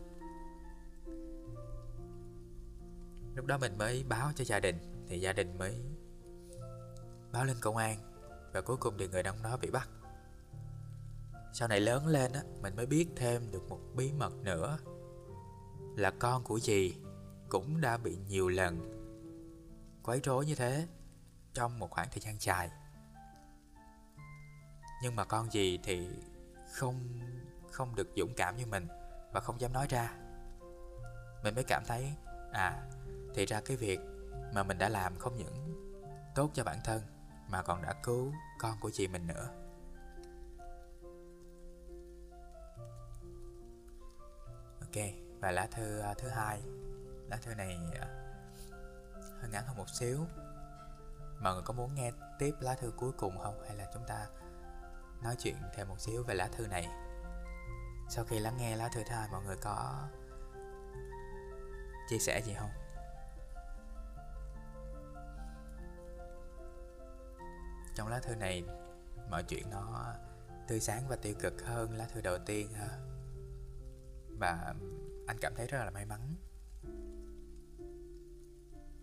[3.34, 5.80] Lúc đó mình mới báo cho gia đình, thì gia đình mới
[7.32, 7.98] báo lên công an,
[8.52, 9.88] và cuối cùng thì người đàn ông đó bị bắt.
[11.52, 14.78] Sau này lớn lên á, mình mới biết thêm được một bí mật nữa
[15.96, 16.94] là con của dì
[17.52, 18.80] cũng đã bị nhiều lần
[20.02, 20.86] quấy rối như thế
[21.54, 22.70] trong một khoảng thời gian dài.
[25.02, 26.08] Nhưng mà con dì thì
[26.72, 27.20] không
[27.70, 28.88] không được dũng cảm như mình
[29.32, 30.14] và không dám nói ra.
[31.44, 32.12] Mình mới cảm thấy
[32.52, 32.90] à
[33.34, 34.00] thì ra cái việc
[34.54, 35.84] mà mình đã làm không những
[36.34, 37.02] tốt cho bản thân
[37.48, 39.48] mà còn đã cứu con của chị mình nữa.
[44.80, 45.04] Ok,
[45.40, 46.62] và lá thư à, thứ hai
[47.32, 48.06] lá thư này à,
[49.40, 50.26] hơi ngắn hơn một xíu.
[51.40, 53.62] Mọi người có muốn nghe tiếp lá thư cuối cùng không?
[53.66, 54.26] Hay là chúng ta
[55.22, 56.88] nói chuyện thêm một xíu về lá thư này?
[58.10, 60.08] Sau khi lắng nghe lá thư thai mọi người có
[62.08, 62.70] chia sẻ gì không?
[67.94, 68.64] Trong lá thư này,
[69.30, 70.14] mọi chuyện nó
[70.68, 72.88] tươi sáng và tiêu cực hơn lá thư đầu tiên, ha.
[74.38, 74.74] Và
[75.26, 76.36] anh cảm thấy rất là may mắn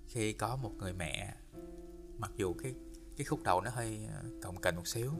[0.10, 1.36] khi có một người mẹ,
[2.18, 2.76] mặc dù cái
[3.18, 5.12] cái khúc đầu nó hơi ờ, cồng kềnh một xíu,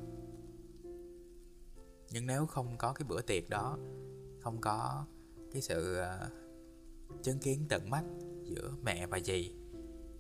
[2.12, 3.78] nhưng nếu không có cái bữa tiệc đó,
[4.40, 5.06] không có
[5.52, 6.30] cái sự ờ,
[7.24, 8.04] chứng kiến tận mắt
[8.44, 9.52] giữa mẹ và dì,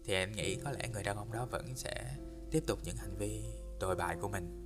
[0.03, 2.17] thì em nghĩ có lẽ người đàn ông đó vẫn sẽ
[2.51, 3.43] tiếp tục những hành vi
[3.79, 4.65] tồi bại của mình.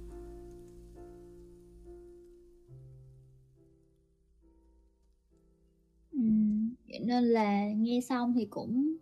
[6.88, 8.98] Vậy nên là nghe xong thì cũng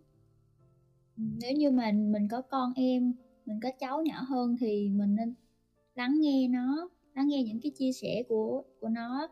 [1.22, 3.14] nếu như mà mình có con em
[3.46, 5.34] mình có cháu nhỏ hơn thì mình nên
[5.96, 9.28] lắng nghe nó lắng nghe những cái chia sẻ của của nó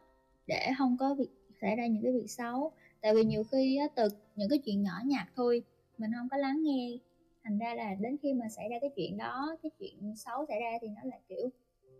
[0.47, 1.29] để không có việc
[1.61, 2.71] xảy ra những cái việc xấu.
[3.01, 5.63] Tại vì nhiều khi á, từ những cái chuyện nhỏ nhặt thôi
[5.97, 6.97] mình không có lắng nghe.
[7.43, 10.59] Thành ra là đến khi mà xảy ra cái chuyện đó cái chuyện xấu xảy
[10.59, 11.49] ra thì nó lại kiểu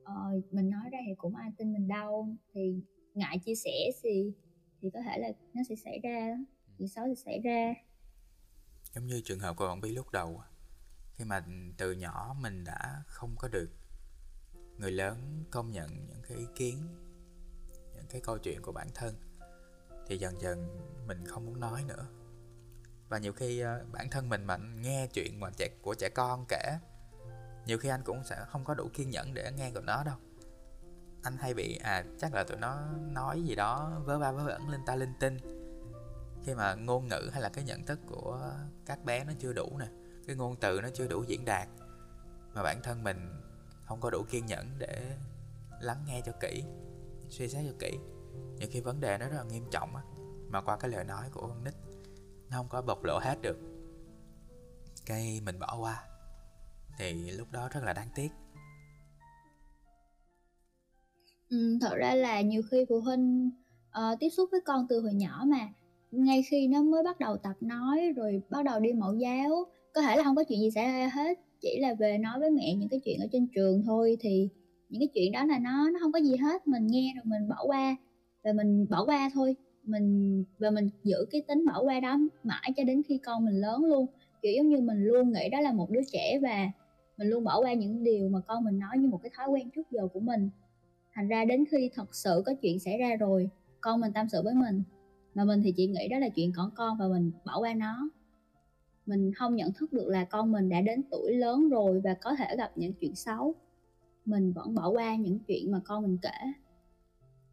[0.04, 2.28] ờ, mình nói ra thì cũng ai tin mình đâu.
[2.54, 2.76] Thì
[3.14, 4.32] ngại chia sẻ thì
[4.82, 6.38] thì có thể là nó sẽ xảy ra
[6.78, 7.74] chuyện xấu sẽ xảy ra
[8.94, 10.44] giống như trường hợp của bạn Bi lúc đầu
[11.16, 11.46] khi mà
[11.78, 13.70] từ nhỏ mình đã không có được
[14.78, 16.78] người lớn công nhận những cái ý kiến,
[17.96, 19.16] những cái câu chuyện của bản thân,
[20.08, 20.68] thì dần dần
[21.08, 22.08] mình không muốn nói nữa.
[23.10, 26.46] Và nhiều khi ờ, bản thân mình mà nghe chuyện mà trẻ, của trẻ con
[26.48, 26.78] kể,
[27.66, 30.16] nhiều khi anh cũng sẽ không có đủ kiên nhẫn để nghe của nó đâu.
[31.24, 34.70] Anh hay bị à chắc là tụi nó nói gì đó vớ ba vớ vẩn
[34.70, 35.59] linh ta linh tinh
[36.44, 38.52] khi mà ngôn ngữ hay là cái nhận thức của
[38.86, 39.88] các bé nó chưa đủ nè
[40.28, 41.68] cái ngôn từ nó chưa đủ diễn đạt
[42.54, 43.30] mà bản thân mình
[43.86, 45.18] không có đủ kiên nhẫn để
[45.82, 46.64] lắng nghe cho kỹ
[47.30, 47.98] suy xét cho kỹ
[48.58, 50.02] những khi vấn đề nó rất là nghiêm trọng á
[50.48, 51.74] mà qua cái lời nói của con nít
[52.50, 53.58] nó không có bộc lộ hết được
[55.06, 56.04] cái mình bỏ qua
[56.98, 58.32] thì lúc đó rất là đáng tiếc.
[61.50, 63.52] Ừ, thật ra là nhiều khi phụ huynh
[63.90, 65.68] uh, tiếp xúc với con từ hồi nhỏ mà
[66.12, 70.02] ngay khi nó mới bắt đầu tập nói rồi bắt đầu đi mẫu giáo, có
[70.02, 72.76] thể là không có chuyện gì xảy ra hết, chỉ là về nói với mẹ
[72.76, 74.18] những cái chuyện ở trên trường thôi.
[74.20, 74.50] Thì
[74.90, 77.50] những cái chuyện đó là nó nó không có gì hết, mình nghe rồi mình
[77.50, 77.96] bỏ qua
[78.44, 79.56] và mình bỏ qua thôi.
[79.84, 83.56] Mình, và mình giữ cái tính bỏ qua đó mãi cho đến khi con mình
[83.56, 84.06] lớn luôn.
[84.42, 86.72] Kiểu giống như mình luôn nghĩ đó là một đứa trẻ và
[87.18, 89.70] mình luôn bỏ qua những điều mà con mình nói như một cái thói quen
[89.70, 90.50] trước giờ của mình.
[91.14, 93.50] Thành ra đến khi thật sự có chuyện xảy ra rồi,
[93.82, 94.84] con mình tâm sự với mình
[95.40, 98.10] mà mình thì chỉ nghĩ đó là chuyện con con và mình bỏ qua nó.
[99.06, 102.36] Mình không nhận thức được là con mình đã đến tuổi lớn rồi và có
[102.36, 103.56] thể gặp những chuyện xấu.
[104.26, 106.54] Mình vẫn bỏ qua những chuyện mà con mình kể.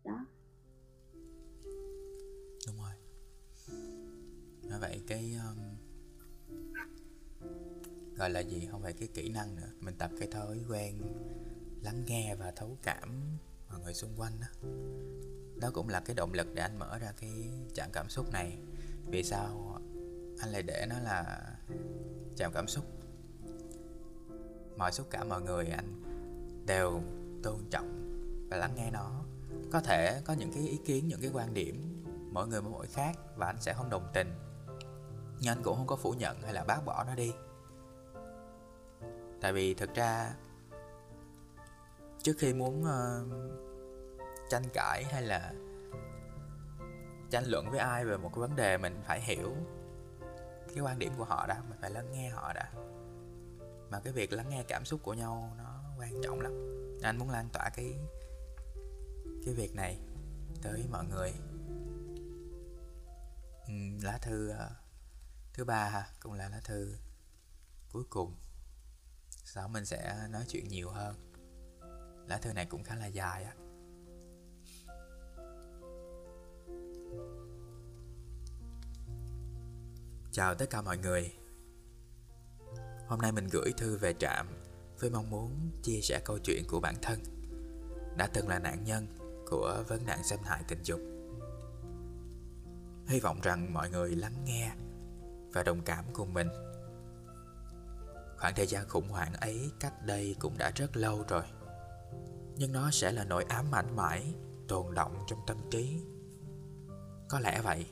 [0.05, 0.27] Đó.
[2.67, 2.95] Đúng rồi.
[4.71, 5.59] Nói vậy cái um,
[8.17, 8.67] gọi là gì?
[8.71, 9.71] Không phải cái kỹ năng nữa.
[9.81, 10.99] Mình tập cái thói quen
[11.83, 13.23] lắng nghe và thấu cảm
[13.71, 14.47] mọi người xung quanh đó
[15.61, 18.59] đó cũng là cái động lực để anh mở ra cái trạng cảm xúc này.
[19.07, 19.81] Vì sao?
[20.41, 21.43] Anh lại để nó là
[22.37, 22.85] trạm cảm xúc.
[24.77, 26.03] Mọi xúc cảm mọi người anh
[26.67, 27.01] đều
[27.43, 28.03] tôn trọng
[28.51, 29.25] và lắng nghe nó.
[29.73, 33.19] Có thể có những cái ý kiến những cái quan điểm mỗi người mỗi khác
[33.37, 34.29] và anh sẽ không đồng tình.
[35.41, 37.33] Nhưng anh cũng không có phủ nhận hay là bác bỏ nó đi.
[39.41, 40.35] Tại vì thực ra
[42.23, 43.66] trước khi muốn uh,
[44.51, 45.53] tranh cãi hay là
[47.31, 49.55] tranh luận với ai về một cái vấn đề mình phải hiểu
[50.77, 52.73] cái quan điểm của họ đã mình phải lắng nghe họ đã.
[53.91, 56.53] Mà cái việc lắng nghe cảm xúc của nhau nó quan trọng lắm.
[57.03, 57.95] Anh muốn lan tỏa cái
[59.45, 59.99] cái việc này
[60.63, 61.33] tới mọi người.
[63.67, 64.71] Ừ, lá thư ờ,
[65.53, 66.97] thứ ba cũng là lá thư
[67.93, 68.37] cuối cùng.
[69.31, 71.33] Sau mình sẽ nói chuyện nhiều hơn.
[72.29, 73.53] Lá thư này cũng khá là dài á.
[80.37, 81.33] Chào tất cả mọi người.
[83.07, 84.47] Hôm nay mình gửi thư về trạm
[85.01, 87.21] với mong muốn chia sẻ câu chuyện của bản thân,
[88.17, 89.07] đã từng là nạn nhân
[89.51, 91.01] của vấn nạn xâm hại tình dục.
[93.07, 94.73] Hy vọng rằng mọi người lắng nghe
[95.53, 96.49] và đồng cảm cùng mình.
[98.39, 101.45] Khoảng thời gian khủng hoảng ấy cách đây cũng đã rất lâu rồi,
[102.57, 104.35] nhưng nó sẽ là nỗi ám ảnh mãi
[104.69, 106.01] tồn động trong tâm trí.
[107.29, 107.87] Có lẽ vậy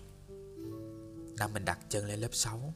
[1.39, 2.75] năm mình đặt chân lên lớp 6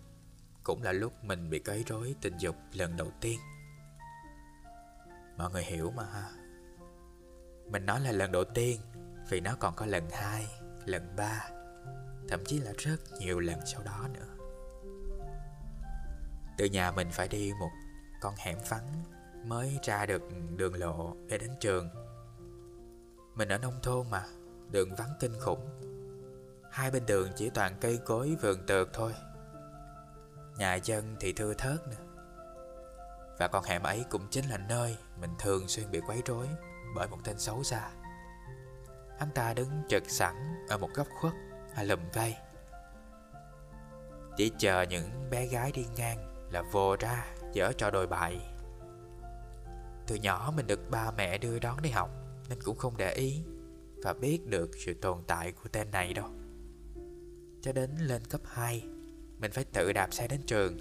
[0.63, 3.39] cũng là lúc mình bị quấy rối tình dục lần đầu tiên.
[5.37, 6.05] Mọi người hiểu mà.
[6.05, 6.39] Ha
[7.71, 8.81] mình nói là lần đầu tiên,
[9.29, 10.47] vì nó còn có lần hai,
[10.85, 11.51] lần ba,
[12.29, 14.27] thậm chí là rất nhiều lần sau đó nữa.
[16.59, 17.71] Từ nhà mình phải đi một
[18.21, 19.05] con hẻm vắng
[19.45, 20.23] mới ra được
[20.57, 21.89] đường lộ để đến trường.
[23.35, 24.25] Mình ở nông thôn mà,
[24.71, 25.88] đường vắng kinh khủng
[26.79, 29.15] hai bên đường chỉ toàn cây cối vườn tược thôi.
[30.57, 32.05] Nhà dân thì thưa thớt nữa.
[33.39, 36.49] Và con hẻm ấy cũng chính là nơi mình thường xuyên bị quấy rối
[36.97, 37.91] bởi một tên xấu xa.
[39.19, 40.35] Hắn ta đứng chật sẵn
[40.69, 41.33] ở một góc khuất
[41.75, 42.37] hay lùm cây
[44.37, 48.41] chỉ chờ những bé gái đi ngang là vồ ra, dở trò đồi bại.
[50.07, 52.11] Từ nhỏ mình được ba mẹ đưa đón đi học
[52.49, 53.43] nên cũng không để ý
[54.05, 56.29] và biết được sự tồn tại của tên này đâu
[57.63, 58.85] cho đến lên cấp 2
[59.39, 60.77] mình phải tự đạp xe đến trường.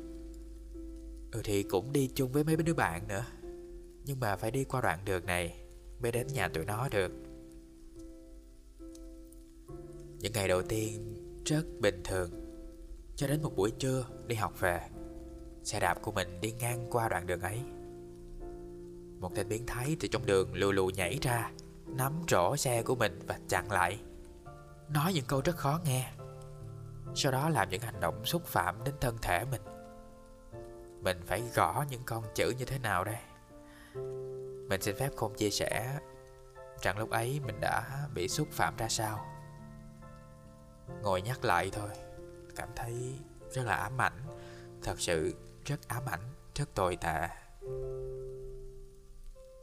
[1.31, 3.25] Ừ thì cũng đi chung với mấy đứa bạn nữa.
[4.05, 5.59] Nhưng mà phải đi qua đoạn đường này
[6.01, 7.11] mới đến nhà tụi nó được.
[10.19, 11.13] Những ngày đầu tiên
[11.45, 12.29] rất bình thường.
[13.15, 14.81] Cho đến một buổi trưa đi học về,
[15.63, 17.59] xe đạp của mình đi ngang qua đoạn đường ấy.
[19.19, 21.51] Một tên biến thái từ trong đường lù lù nhảy ra,
[21.87, 23.99] nắm rổ xe của mình và chặn lại.
[24.89, 26.11] Nói những câu rất khó nghe
[27.17, 29.61] sau đó làm những hành động xúc phạm đến thân thể mình.
[31.01, 33.17] Mình phải gõ những con chữ như thế nào đây?
[34.69, 35.99] Mình xin phép không chia sẻ
[36.81, 39.25] rằng lúc ấy mình đã bị xúc phạm ra sao.
[41.01, 41.89] Ngồi nhắc lại thôi.
[42.55, 43.19] Cảm thấy
[43.51, 44.21] rất là ám ảnh.
[44.83, 47.27] Thật sự rất ám ảnh, rất tồi tệ.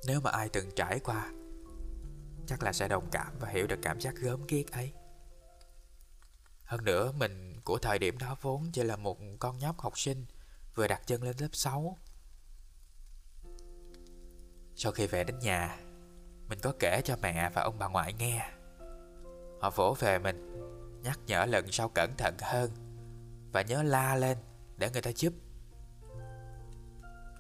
[0.07, 1.33] Nếu mà ai từng trải qua,
[2.47, 4.93] chắc là sẽ đồng cảm và hiểu được cảm giác gớm ghiếc ấy
[6.75, 10.27] hơn nữa, mình của thời điểm đó vốn chỉ là một con nhóc học sinh,
[10.75, 11.99] vừa đặt chân lên lớp 6
[14.77, 15.79] sau khi về đến nhà,
[16.49, 18.51] mình có kể cho mẹ và ông bà ngoại nghe.
[19.61, 20.53] Họ vỗ về mình,
[21.03, 22.71] nhắc nhở lần sau cẩn thận hơn
[23.53, 24.39] và nhớ la lên
[24.77, 25.33] để người ta giúp.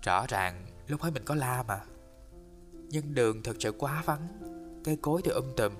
[0.03, 1.81] Rõ ràng, lúc ấy mình có la mà.
[2.73, 4.29] Nhưng đường thật sự quá vắng,
[4.85, 5.75] cây cối thì um tùm,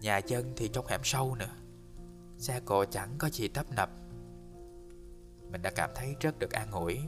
[0.00, 1.50] nhà dân thì trong hẻm sâu nữa
[2.38, 3.90] xe cộ chẳng có gì tấp nập.
[5.50, 7.00] Mình đã cảm thấy rất được an ủi.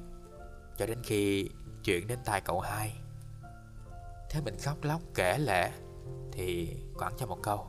[0.78, 1.50] Cho đến khi
[1.84, 3.00] chuyện đến tai cậu hai.
[4.30, 5.70] Thế mình khóc lóc kể lệ
[6.32, 7.66] Thì quẳng cho một câu.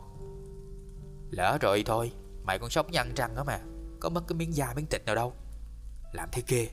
[1.31, 2.11] Lỡ rồi thôi,
[2.43, 3.59] Mày còn sống nhăn răng đó mà.
[3.99, 5.33] Có mất cái miếng da miếng thịt nào đâu.
[6.13, 6.65] Làm thế kia.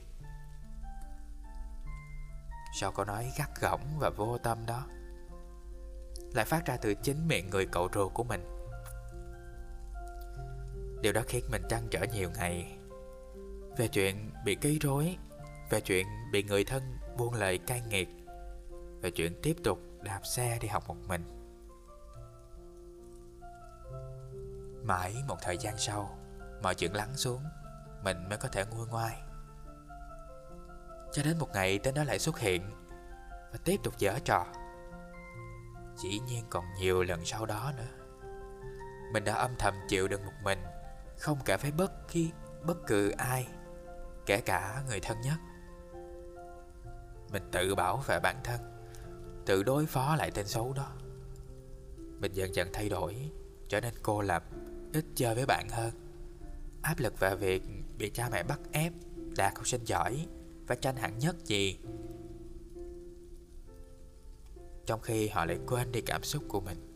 [2.79, 4.83] Sau câu nói gắt gỏng và vô tâm đó,
[6.33, 8.54] Lại phát ra từ chính miệng người cậu ruột của mình.
[11.05, 12.77] Điều đó khiến mình trăn trở nhiều ngày.
[13.77, 15.17] Về chuyện bị gây rối,
[15.69, 18.09] Về chuyện bị người thân buông lời cay nghiệt,
[19.01, 21.23] Về chuyện tiếp tục đạp xe đi học một mình.
[24.83, 26.17] Mãi một thời gian sau,
[26.63, 27.43] Mọi chuyện lắng xuống,
[28.03, 29.21] Mình mới có thể nguôi ngoai.
[31.11, 32.71] Cho đến một ngày tên đó lại xuất hiện
[33.51, 34.45] Và tiếp tục dở trò.
[36.03, 38.05] Dĩ nhiên còn nhiều lần sau đó nữa,
[39.13, 40.64] Mình đã âm thầm chịu đựng một mình.
[41.17, 42.31] Không cả với bất kỳ
[42.65, 43.47] bất cứ ai,
[44.25, 45.37] Kể cả người thân nhất.
[47.31, 48.61] Mình tự bảo vệ bản thân,
[49.45, 50.91] Tự đối phó lại tên xấu đó.
[52.19, 53.31] Mình dần dần thay đổi,
[53.69, 54.43] Trở nên cô lập,
[54.93, 55.91] Ít chơi với bạn hơn.
[56.81, 57.63] Áp lực về việc
[57.97, 58.93] bị cha mẹ bắt ép
[59.37, 60.27] Đạt học sinh giỏi
[60.67, 61.79] Và tranh hạng nhất gì.
[64.85, 66.93] Trong khi họ lại quên đi cảm xúc của mình.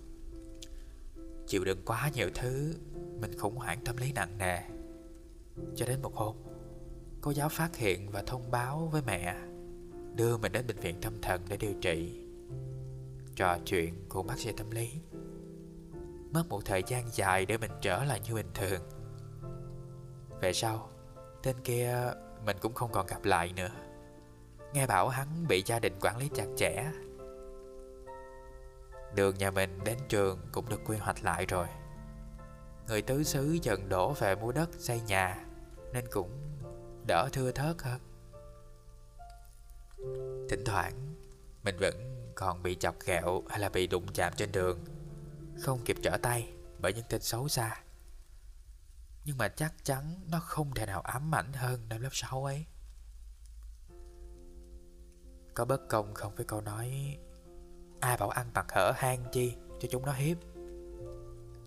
[1.47, 2.74] Chịu đựng quá nhiều thứ
[3.22, 4.59] mình khủng hoảng tâm lý nặng nề.
[5.76, 6.36] Cho đến một hôm,
[7.22, 9.36] Cô giáo phát hiện và thông báo với mẹ,
[10.15, 12.26] Đưa mình đến bệnh viện tâm thần để điều trị.
[13.36, 15.01] Trò chuyện cùng bác sĩ tâm lý.
[16.32, 18.82] Mất một thời gian dài để mình trở lại như bình thường.
[20.41, 20.89] Về sau,
[21.43, 22.13] Tên kia
[22.45, 23.70] mình cũng không còn gặp lại nữa.
[24.74, 26.91] Nghe bảo hắn bị gia đình quản lý chặt chẽ.
[29.15, 31.67] Đường nhà mình đến trường cũng được quy hoạch lại rồi.
[32.89, 35.45] Người tứ xứ dần đổ về mua đất, xây nhà,
[35.93, 36.59] Nên cũng
[37.07, 37.99] đỡ thưa thớt hơn.
[40.49, 41.15] Thỉnh thoảng,
[41.63, 41.95] Mình vẫn
[42.35, 44.79] còn bị chọc ghẹo hay là bị đụng chạm trên đường,
[45.61, 47.83] Không kịp trở tay bởi những tin xấu xa.
[49.25, 52.65] Nhưng mà chắc chắn nó không thể nào ám ảnh hơn năm lớp 6 ấy.
[55.53, 57.17] Có bất công không với câu nói,
[57.99, 60.37] Ai bảo ăn mặc hở hang chi cho chúng nó hiếp?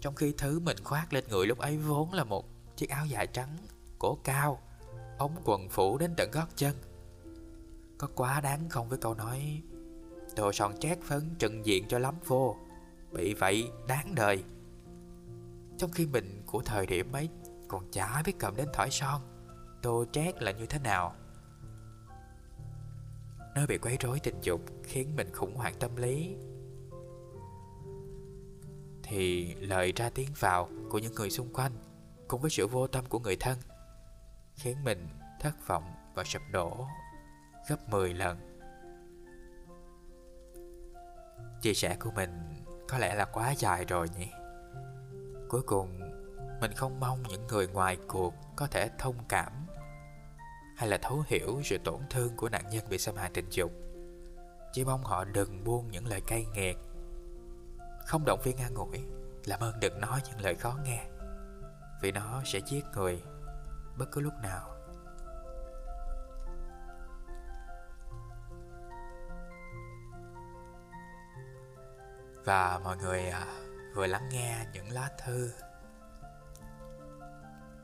[0.03, 2.44] Trong khi thứ mình khoác lên người lúc ấy vốn là một
[2.76, 3.57] chiếc áo dài trắng,
[3.98, 4.61] Cổ cao,
[5.18, 6.76] Ống quần phủ đến tận gót chân.
[7.98, 9.62] Có quá đáng không với câu nói,
[10.36, 12.57] Đồ son chét phấn trừng diện cho lắm vô
[13.12, 14.44] Bị vậy đáng đời.
[15.78, 17.28] Trong khi mình của thời điểm ấy
[17.68, 19.20] Còn chả biết cầm đến thỏi son,
[19.82, 21.14] Đồ chét là như thế nào.
[23.55, 26.36] Nó bị quấy rối tình dục, Khiến mình khủng hoảng tâm lý.
[29.03, 31.72] Thì lời ra tiếng vào Của những người xung quanh
[32.28, 33.59] Cùng với sự vô tâm của người thân,
[34.55, 35.09] Khiến mình
[35.40, 35.84] thất vọng
[36.14, 36.86] và sụp đổ
[37.68, 38.38] Gấp 10 lần.
[41.62, 44.30] Chia sẻ của mình có lẽ là quá dài rồi nhỉ?
[45.48, 46.00] Cuối cùng,
[46.61, 49.66] mình không mong những người ngoài cuộc có thể thông cảm
[50.76, 53.72] Hay là thấu hiểu sự tổn thương của nạn nhân bị xâm hại tình dục.
[54.72, 56.76] Chỉ mong họ đừng buông những lời cay nghiệt
[58.07, 59.05] không động viên an ủi.
[59.44, 61.07] Làm ơn đừng nói những lời khó nghe.
[62.03, 63.22] Vì nó sẽ giết người
[63.98, 64.68] bất cứ lúc nào.
[72.44, 73.46] Và mọi người à,
[73.94, 75.53] vừa lắng nghe những lá thư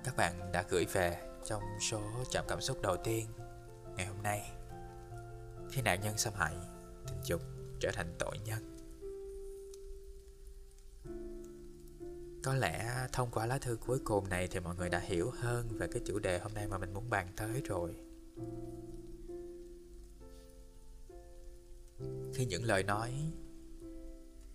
[0.05, 3.27] Các bạn đã gửi về trong số chạm cảm xúc đầu tiên
[3.97, 4.53] ngày hôm nay.
[5.71, 6.55] Khi nạn nhân xâm hại
[7.07, 7.43] tình dục
[7.81, 8.78] trở thành tội nhân.
[12.43, 15.69] Có lẽ thông qua lá thư cuối cùng này thì mọi người đã hiểu hơn
[15.79, 17.95] về cái chủ đề hôm nay mà mình muốn bàn tới rồi.
[22.35, 23.13] Khi những lời nói,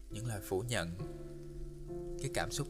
[0.09, 0.89] những lời phủ nhận,
[2.21, 2.67] cái cảm xúc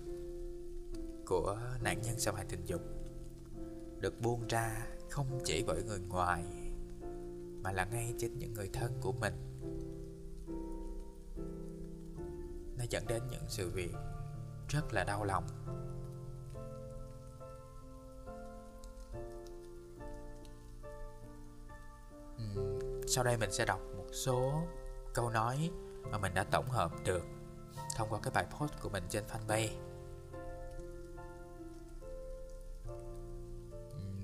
[1.25, 2.81] của nạn nhân xâm hại tình dục
[3.99, 6.43] được buông ra không chỉ bởi người ngoài
[7.61, 9.33] mà là ngay chính những người thân của mình.
[12.77, 13.93] Nó dẫn đến những sự việc
[14.73, 15.43] rất là đau lòng.
[23.07, 24.63] Sau đây mình sẽ đọc một số
[25.13, 25.71] câu nói
[26.11, 27.23] mà mình đã tổng hợp được
[27.95, 29.69] thông qua cái bài post của mình trên fanpage.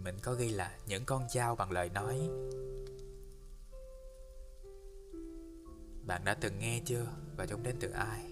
[0.04, 2.30] Mình có ghi là những con dao bằng lời nói.
[6.08, 7.06] Bạn đã từng nghe chưa
[7.38, 8.29] và chúng đến từ ai?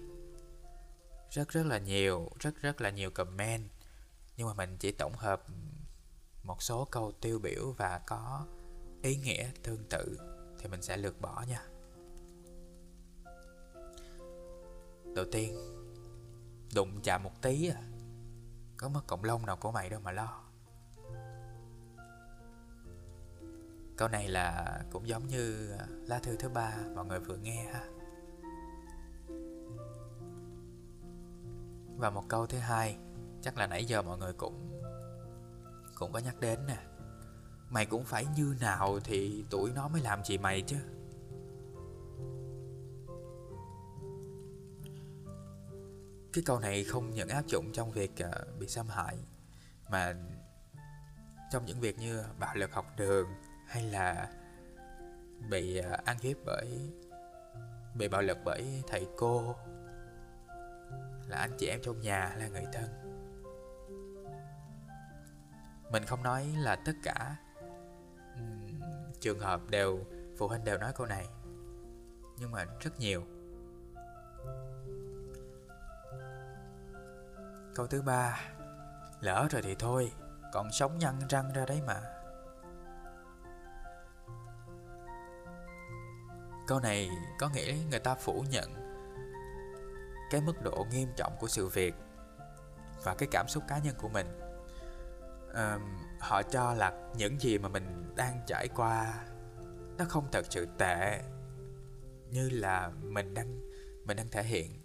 [1.30, 3.68] Rất rất là nhiều, rất rất là nhiều comment.
[4.36, 5.42] Nhưng mà mình chỉ tổng hợp
[6.42, 8.46] một số câu tiêu biểu và có
[9.02, 10.18] ý nghĩa tương tự
[10.58, 11.62] thì mình sẽ lược bỏ nha.
[15.14, 15.78] Đầu tiên,
[16.74, 17.82] Đụng chạm một tí à.
[18.76, 20.42] Có mất cộng lông nào của mày đâu mà lo.
[23.96, 27.64] Câu này là cũng giống như à, lá thư thứ ba, mọi người vừa nghe
[27.72, 27.97] ha.
[31.98, 32.98] Và một câu thứ hai
[33.42, 34.82] Chắc là nãy giờ mọi người cũng
[35.94, 36.78] Cũng có nhắc đến nè.
[37.70, 40.76] Mày cũng phải như nào thì tuổi nó mới làm gì mày chứ?
[46.32, 49.16] Cái câu này không những áp dụng trong việc uh, bị xâm hại
[49.90, 50.14] mà
[51.50, 53.28] trong những việc như bạo lực học đường
[53.66, 54.32] hay là
[55.50, 56.92] bị uh, ăn hiếp bởi
[57.94, 59.56] bị bạo lực bởi thầy cô
[61.28, 62.88] là anh chị em trong nhà là người thân.
[65.90, 67.36] Mình không nói là tất cả
[69.20, 69.98] trường hợp đều,
[70.38, 71.26] phụ huynh đều nói câu này,
[72.38, 73.22] nhưng mà rất nhiều.
[77.74, 78.40] Câu thứ ba,
[79.20, 80.12] Lỡ rồi thì thôi,
[80.52, 82.00] Còn sống nhăn răng ra đấy mà.
[86.66, 88.87] Câu này có nghĩa người ta phủ nhận
[90.30, 91.94] cái mức độ nghiêm trọng của sự việc
[93.04, 94.26] Và cái cảm xúc cá nhân của mình.
[95.54, 95.78] À,
[96.20, 99.24] Họ cho là những gì mà mình đang trải qua
[99.98, 101.22] Nó không thật sự tệ
[102.30, 103.60] Như là mình đang
[104.04, 104.82] mình đang thể hiện.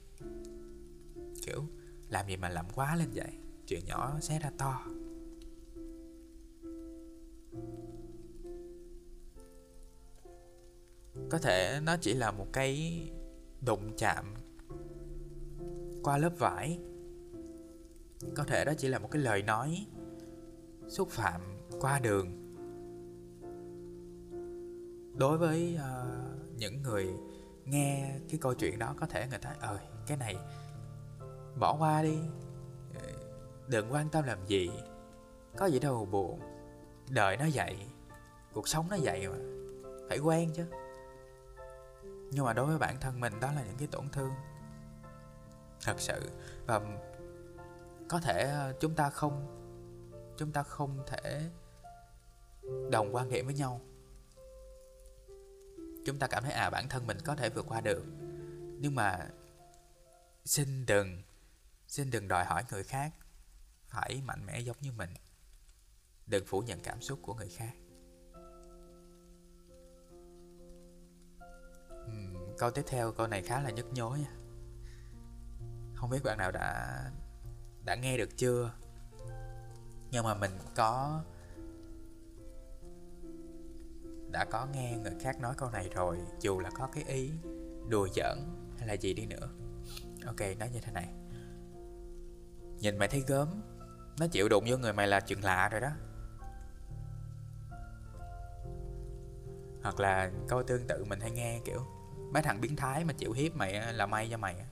[1.45, 1.63] Kiểu
[2.09, 3.37] Làm gì mà làm quá lên vậy?
[3.67, 4.85] Chuyện nhỏ xé ra to.
[11.29, 13.01] Có thể nó chỉ là một cái
[13.61, 14.33] đụng chạm
[16.03, 16.79] qua lớp vải.
[18.35, 19.87] Có thể đó chỉ là một cái lời nói
[20.87, 21.41] xúc phạm
[21.79, 22.39] qua đường.
[25.17, 27.07] Đối với uh, những người
[27.65, 30.35] nghe cái câu chuyện đó có thể người ta ơi cái này
[31.59, 32.17] bỏ qua đi
[32.95, 33.01] ờ,
[33.67, 34.71] đừng quan tâm làm gì
[35.57, 36.39] có gì đâu buồn
[37.09, 37.77] đời nó vậy
[38.53, 39.35] cuộc sống nó vậy mà
[40.09, 40.65] phải quen chứ.
[42.31, 44.31] Nhưng mà đối với bản thân mình đó là những cái tổn thương
[45.85, 46.29] thật sự.
[46.65, 46.81] Và
[48.09, 49.59] có thể ờ, chúng ta không
[50.37, 51.49] chúng ta không thể
[52.91, 53.81] đồng quan điểm với nhau.
[56.05, 58.05] Chúng ta cảm thấy à bản thân mình có thể vượt qua được.
[58.79, 59.27] Nhưng mà
[60.45, 61.21] xin đừng
[61.87, 63.11] xin đừng đòi hỏi người khác
[63.85, 65.09] phải mạnh mẽ giống như mình.
[66.27, 67.73] Đừng phủ nhận cảm xúc của người khác.
[72.05, 74.25] Uhm, câu tiếp theo câu này khá là nhức nhối
[76.03, 76.99] không biết bạn nào đã
[77.85, 78.71] đã nghe được chưa?
[80.11, 81.23] Nhưng mà mình có,
[84.31, 87.31] đã có nghe người khác nói câu này rồi, dù là có cái ý
[87.89, 88.37] đùa giỡn
[88.77, 89.49] hay là gì đi nữa.
[90.25, 91.07] Ok, nói như thế này.
[92.79, 93.61] Nhìn mày thấy gớm,
[94.19, 95.89] nó chịu đụng vô người mày là chuyện lạ rồi đó.
[99.83, 101.85] Hoặc là câu tương tự mình hay nghe, kiểu,
[102.31, 104.65] mấy thằng biến thái mà chịu hiếp mày là may cho mày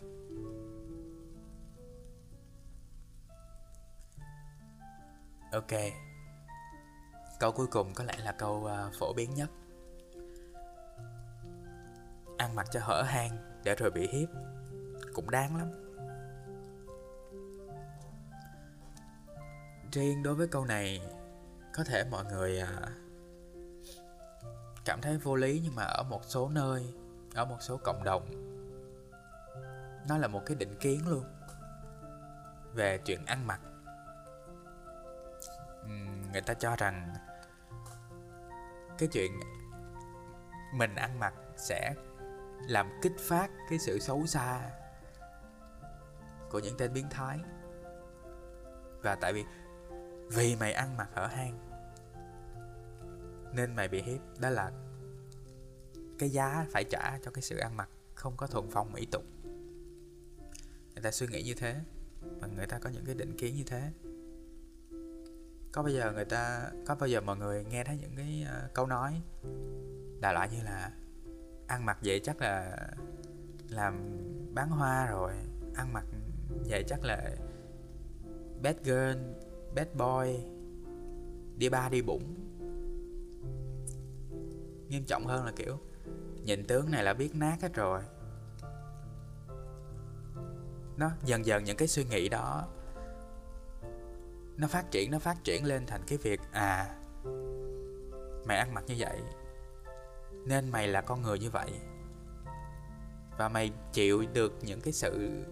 [5.51, 5.79] ok.
[7.39, 9.49] Câu cuối cùng có lẽ là câu uh, phổ biến nhất.
[12.37, 14.29] Ăn mặc cho hở hang để rồi bị hiếp.
[15.13, 15.71] Cũng đáng lắm.
[19.91, 21.01] Riêng đối với câu này
[21.73, 22.89] có thể mọi người uh,
[24.85, 26.93] cảm thấy vô lý nhưng mà ở một số nơi
[27.35, 28.51] ở một số cộng đồng
[30.07, 31.23] nó là một cái định kiến luôn.
[32.73, 33.59] Về chuyện ăn mặc
[36.31, 37.13] người ta cho rằng
[38.97, 39.31] cái chuyện
[40.73, 41.93] mình ăn mặc sẽ
[42.67, 44.69] làm kích phát cái sự xấu xa
[46.49, 47.39] của những tên biến thái.
[49.03, 49.45] Và tại vì
[50.35, 51.59] vì mày ăn mặc hở hang,
[53.53, 54.21] nên mày bị hiếp.
[54.39, 54.71] Đó là
[56.19, 59.23] cái giá phải trả cho cái sự ăn mặc không có thuần phong mỹ tục.
[60.93, 61.79] Người ta suy nghĩ như thế
[62.39, 63.91] và người ta có những cái định kiến như thế
[65.71, 68.73] có bao giờ người ta có bao giờ mọi người nghe thấy những cái uh,
[68.73, 69.21] câu nói
[70.19, 70.91] đại loại như là
[71.67, 72.77] ăn mặc vậy chắc là
[73.69, 74.17] làm
[74.53, 75.31] bán hoa rồi
[75.75, 76.05] ăn mặc
[76.69, 77.35] vậy chắc là
[78.63, 79.17] bad girl
[79.75, 80.45] bad boy
[81.57, 82.35] đi ba đi bụng.
[84.89, 85.79] Nghiêm trọng hơn là kiểu
[86.43, 88.01] nhìn tướng này là biết nát hết rồi.
[90.97, 92.67] Nó dần dần những cái suy nghĩ đó
[94.61, 96.95] nó phát triển, nó phát triển lên thành cái việc à
[98.45, 99.19] mày ăn mặc như vậy,
[100.45, 101.71] nên mày là con người như vậy.
[103.37, 105.43] Và mày chịu được những cái sự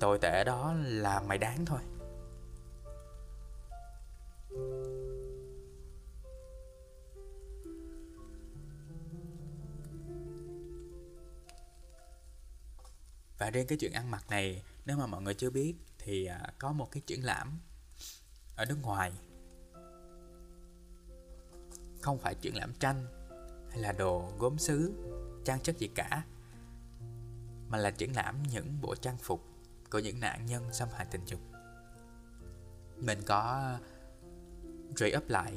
[0.00, 1.80] tồi tệ đó là mày đáng thôi.
[13.38, 16.52] Và riêng cái chuyện ăn mặc này, nếu mà mọi người chưa biết thì à,
[16.58, 17.60] có một cái triển lãm
[18.60, 19.12] ở nước ngoài.
[22.00, 23.06] Không phải triển lãm tranh
[23.70, 24.92] hay là đồ gốm sứ
[25.44, 26.24] trang chất gì cả,
[27.68, 29.44] mà là triển lãm những bộ trang phục
[29.90, 31.40] của những nạn nhân xâm hại tình dục.
[32.96, 33.72] Mình có
[34.96, 35.52] re-up lại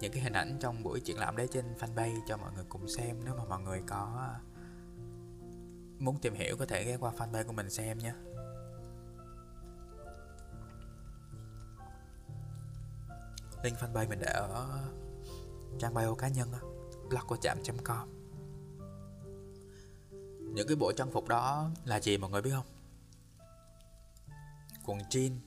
[0.00, 2.88] những cái hình ảnh trong buổi triển lãm đấy trên fanpage cho mọi người cùng
[2.88, 4.34] xem, nếu mà mọi người có
[5.98, 8.12] muốn tìm hiểu có thể ghé qua fanpage của mình xem nhé.
[13.62, 14.78] Link fanpage mình để ở
[15.78, 16.60] trang bio cá nhân á
[17.08, 18.18] blog của chạm.com
[20.58, 22.66] những cái bộ trang phục đó là gì mọi người biết không?
[24.86, 25.38] Quần jean,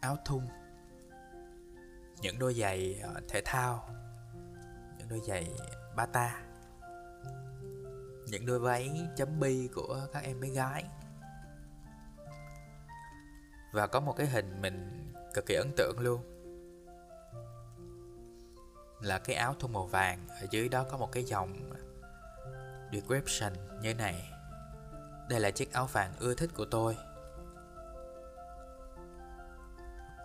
[0.00, 0.44] áo thun,
[2.20, 3.88] những đôi giày ờ, thể thao,
[4.98, 5.50] những đôi giày
[5.96, 6.42] bata,
[8.26, 10.84] những đôi váy chấm bi của các em bé gái.
[13.72, 16.22] Và có một cái hình mình cực kỳ ấn tượng luôn.
[19.00, 21.70] Là cái áo thun màu vàng, ở dưới đó có một cái dòng
[22.92, 23.52] description
[23.82, 24.30] như này.
[25.28, 26.96] Đây là chiếc áo vàng ưa thích của tôi.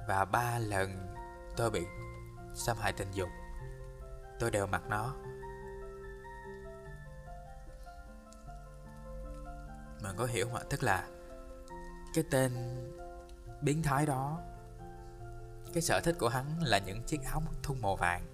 [0.07, 1.15] Và ba lần
[1.57, 1.85] tôi bị
[2.53, 3.29] xâm hại tình dục,
[4.39, 5.15] tôi đều mặc nó.
[10.03, 10.63] Mình có hiểu không ạ?
[10.69, 11.07] Tức là
[12.15, 12.51] cái tên
[13.61, 14.41] biến thái đó
[15.73, 18.25] cái sở thích của hắn là những chiếc áo thun màu vàng.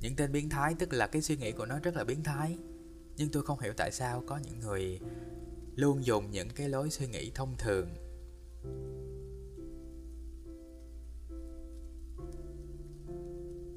[0.00, 2.58] Những tên biến thái, tức là cái suy nghĩ của nó rất là biến thái.
[3.16, 5.00] Nhưng tôi không hiểu tại sao có những người
[5.76, 7.88] luôn dùng những cái lối suy nghĩ thông thường.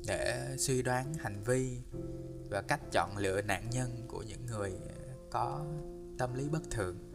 [0.07, 1.77] Để suy đoán hành vi
[2.49, 4.73] và cách chọn lựa nạn nhân của những người
[5.29, 5.65] có
[6.17, 7.10] tâm lý bất thường.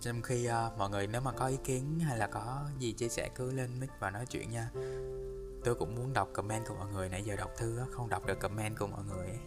[0.00, 3.08] Trong khi uh, mọi người nếu mà có ý kiến hay là có gì chia
[3.08, 4.70] sẻ cứ lên mic và nói chuyện nha
[5.64, 8.40] tôi cũng muốn đọc comment của mọi người nãy giờ đọc thư không đọc được
[8.40, 9.38] comment của mọi người ấy.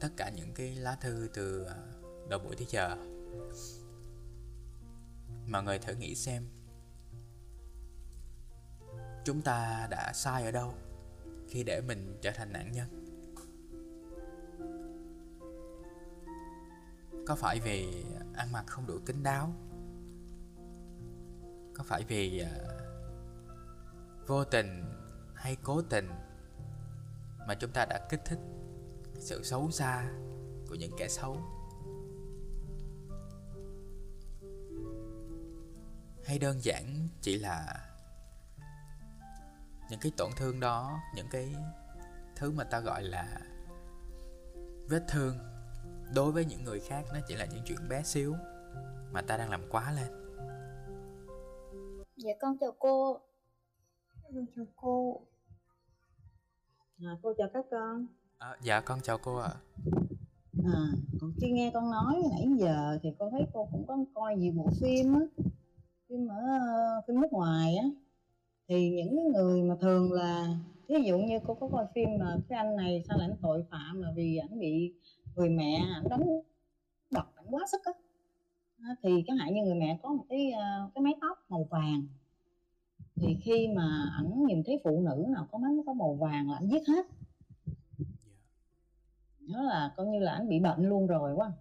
[0.00, 1.74] Tất cả những cái lá thư từ à,
[2.28, 2.96] đầu buổi tới giờ.
[5.46, 6.48] Mọi người thử nghĩ xem,
[9.24, 10.74] chúng ta đã sai ở đâu
[11.48, 13.04] khi để mình trở thành nạn nhân?
[17.26, 19.52] Có phải vì ăn mặc không đủ kín đáo?
[21.74, 22.50] Có phải vì à,
[24.26, 24.84] vô tình
[25.34, 26.10] hay cố tình
[27.46, 28.38] mà chúng ta đã kích thích
[29.18, 30.10] sự xấu xa
[30.68, 31.36] của những kẻ xấu.
[36.24, 37.84] Hay đơn giản chỉ là
[39.90, 41.54] những cái tổn thương đó những cái
[42.36, 43.40] thứ mà ta gọi là
[44.88, 45.38] vết thương
[46.14, 48.34] đối với những người khác nó chỉ là những chuyện bé xíu
[49.12, 50.18] mà ta đang làm quá lên.
[52.16, 53.20] Dạ con chào cô.
[54.56, 55.26] Chào cô
[57.04, 58.06] à, cô chào các con
[58.38, 59.50] à, dạ con chào cô ạ.
[60.64, 60.80] À,
[61.20, 64.52] còn khi nghe con nói nãy giờ thì con thấy cô cũng có coi nhiều
[64.52, 65.20] bộ phim á
[66.08, 66.36] phim ở
[67.06, 67.86] phim nước ngoài á.
[68.68, 70.56] Thì những người mà thường là
[70.88, 74.02] ví dụ như cô có coi phim mà cái anh này sao lại tội phạm
[74.02, 74.94] là vì ảnh bị
[75.36, 76.26] người mẹ ảnh đánh
[77.10, 77.92] đập ảnh quá sức á.
[79.02, 82.06] Thì cái hại như người mẹ có một cái ờ, cái mái tóc màu vàng.
[83.14, 86.56] Thì khi mà ảnh nhìn thấy phụ nữ nào có mái có màu vàng là
[86.56, 87.06] ảnh giết hết
[89.52, 91.52] đó là coi như là ảnh bị bệnh luôn rồi quá.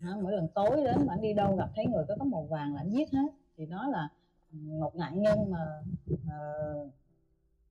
[0.00, 2.42] Đó, mỗi lần tối đến mà anh đi đâu gặp thấy người có tóc màu
[2.42, 3.28] vàng là anh giết hết.
[3.56, 4.08] Thì đó là
[4.52, 5.82] một nạn nhân mà
[6.14, 6.90] uh,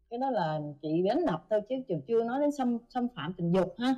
[0.09, 3.33] cái đó là chị đánh đập thôi chứ chưa chưa nói đến xâm xâm phạm
[3.33, 3.95] tình dục ha.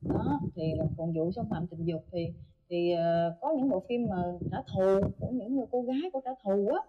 [0.00, 2.28] Đó thì còn vụ xâm phạm tình dục thì
[2.68, 6.20] thì uh, có những bộ phim mà trả thù của những người cô gái của
[6.24, 6.80] trả thù á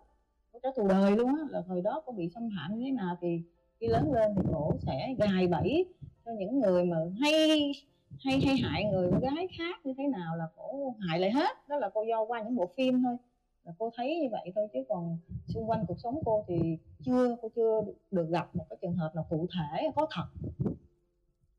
[0.52, 2.92] của trả thù đời luôn á là thời đó có bị xâm phạm như thế
[2.92, 3.42] nào thì
[3.80, 5.86] khi lớn lên thì cổ sẽ gài bẫy
[6.26, 7.34] cho những người mà hay
[8.20, 11.58] hay hay hại người con gái khác như thế nào là cổ hại lại hết.
[11.68, 13.18] Đó là cô do qua những bộ phim thôi.
[13.64, 15.18] Là cô thấy như vậy thôi, chứ còn
[15.48, 19.16] xung quanh cuộc sống cô thì chưa, cô chưa được gặp một cái trường hợp
[19.16, 20.26] nào cụ thể, có thật.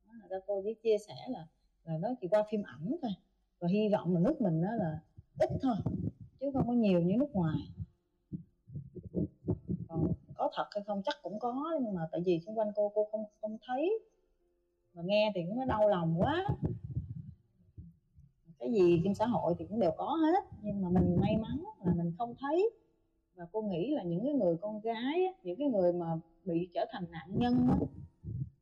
[0.07, 1.47] Đó là cô chỉ chia sẻ là
[1.85, 3.11] là nó chỉ qua phim ảnh thôi.
[3.59, 4.99] Và hy vọng là nước mình đó là
[5.39, 5.77] ít thôi,
[6.41, 7.57] chứ không có nhiều như nước ngoài.
[9.89, 12.93] Còn có thật hay không chắc cũng có, nhưng mà tại vì xung quanh cô
[12.95, 13.99] cô không không thấy
[14.97, 16.47] mà nghe thì cũng đau lòng quá.
[18.59, 21.65] Cái gì trên xã hội thì cũng đều có hết, nhưng mà mình may mắn
[21.85, 22.71] là mình không thấy.
[23.35, 26.07] Và cô nghĩ là những cái người con gái những cái người mà
[26.45, 27.69] bị trở thành nạn nhân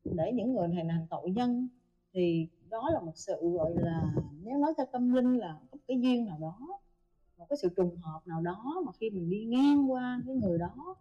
[0.03, 1.67] để những người này làm tội nhân,
[2.13, 4.13] thì đó là một sự gọi là,
[4.43, 6.79] nếu nói theo tâm linh là một cái duyên nào đó,
[7.37, 10.57] một cái sự trùng hợp nào đó mà khi mình đi ngang qua cái người
[10.57, 10.95] đó,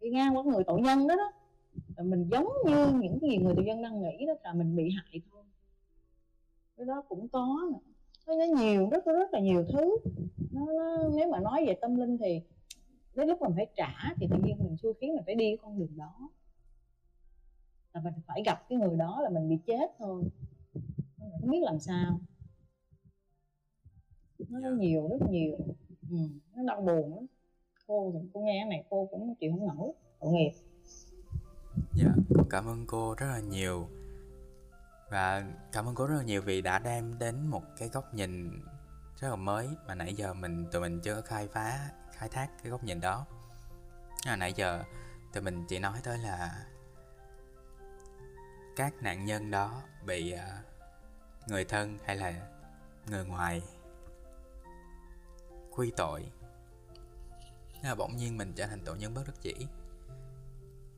[0.00, 1.32] đi ngang qua người tội nhân đó đó
[2.02, 5.20] mình giống như những gì người tội nhân đang nghĩ đó là mình bị hại
[5.30, 5.44] thôi.
[6.76, 7.94] Cái đó cũng có nữa
[8.26, 9.96] nó nhiều rất rất là nhiều thứ.
[10.52, 12.42] Nó, nó nếu mà nói về tâm linh thì
[13.14, 15.78] đến lúc mình phải trả thì tự nhiên mình xui khiến mình phải đi con
[15.78, 16.30] đường đó.
[17.92, 20.22] Là mình phải gặp cái người đó là mình bị chết thôi.
[21.18, 22.20] Mình không biết làm sao.
[24.38, 24.78] Nó yeah.
[24.78, 25.56] nhiều rất nhiều.
[26.10, 26.16] Ừ,
[26.54, 27.26] nó đau buồn lắm.
[27.86, 30.52] Cô thì cô nghe cái này cô cũng chịu không nổi tội nghiệp
[31.94, 32.08] dạ
[32.50, 33.88] cảm ơn cô rất là nhiều.
[35.10, 38.62] Và cảm ơn cô rất là nhiều vì đã đem đến một cái góc nhìn
[39.20, 42.70] rất là mới mà nãy giờ mình tụi mình chưa khai phá khai thác cái
[42.70, 43.26] góc nhìn đó.
[44.26, 44.84] À, nãy giờ
[45.32, 46.66] tụi mình chỉ nói tới là
[48.76, 52.32] các nạn nhân đó bị uh, người thân hay là
[53.06, 53.62] người ngoài
[55.70, 56.26] quy tội.
[57.82, 59.54] À, bỗng nhiên mình trở thành tội nhân bất đắc dĩ.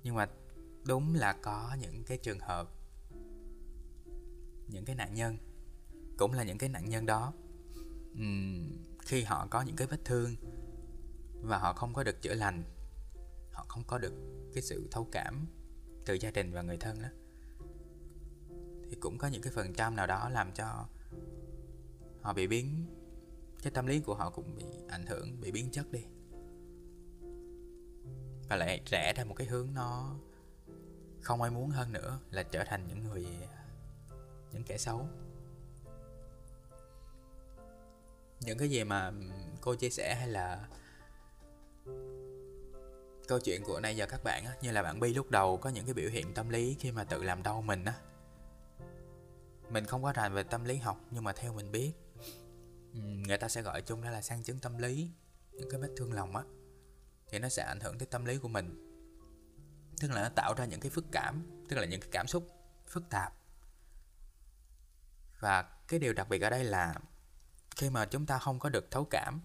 [0.03, 0.27] Nhưng mà
[0.87, 2.71] đúng là có những cái trường hợp
[4.69, 5.37] những cái nạn nhân
[6.19, 7.33] cũng là những cái nạn nhân đó.
[8.13, 10.37] Uhm, khi họ có những cái vết thương
[11.43, 12.63] và họ không có được chữa lành
[13.53, 14.13] họ không có được
[14.55, 15.47] cái sự thấu cảm
[16.05, 17.09] từ gia đình và người thân đó
[18.91, 20.87] thì cũng có những cái phần trăm nào đó làm cho
[22.21, 22.87] họ bị biến
[23.63, 26.05] cái tâm lý của họ cũng bị ảnh hưởng bị biến chất đi.
[28.49, 30.17] Và lại rẽ ra một cái hướng nó
[31.27, 33.27] không ai muốn hơn nữa là trở thành những người
[34.53, 35.09] những kẻ xấu.
[38.41, 39.13] Những cái gì mà
[39.61, 40.69] cô chia sẻ hay là
[43.29, 45.71] câu chuyện của nay giờ các bạn á, như là bạn Bi lúc đầu có
[45.71, 47.95] những cái biểu hiện tâm lý khi mà tự làm đau mình á.
[49.71, 51.93] Mình không có rành về tâm lý học nhưng mà theo mình biết
[53.27, 55.11] người ta sẽ gọi chung đó là sang chứng tâm lý
[55.53, 56.43] những cái vết thương lòng á.
[57.29, 58.86] Thì nó sẽ ảnh hưởng tới tâm lý của mình
[60.01, 62.49] tức là nó tạo ra những cái phức cảm, tức là những cái cảm xúc
[62.87, 63.33] phức tạp.
[65.41, 66.95] Và cái điều đặc biệt ở đây là
[67.77, 69.41] khi mà chúng ta không có được thấu cảm,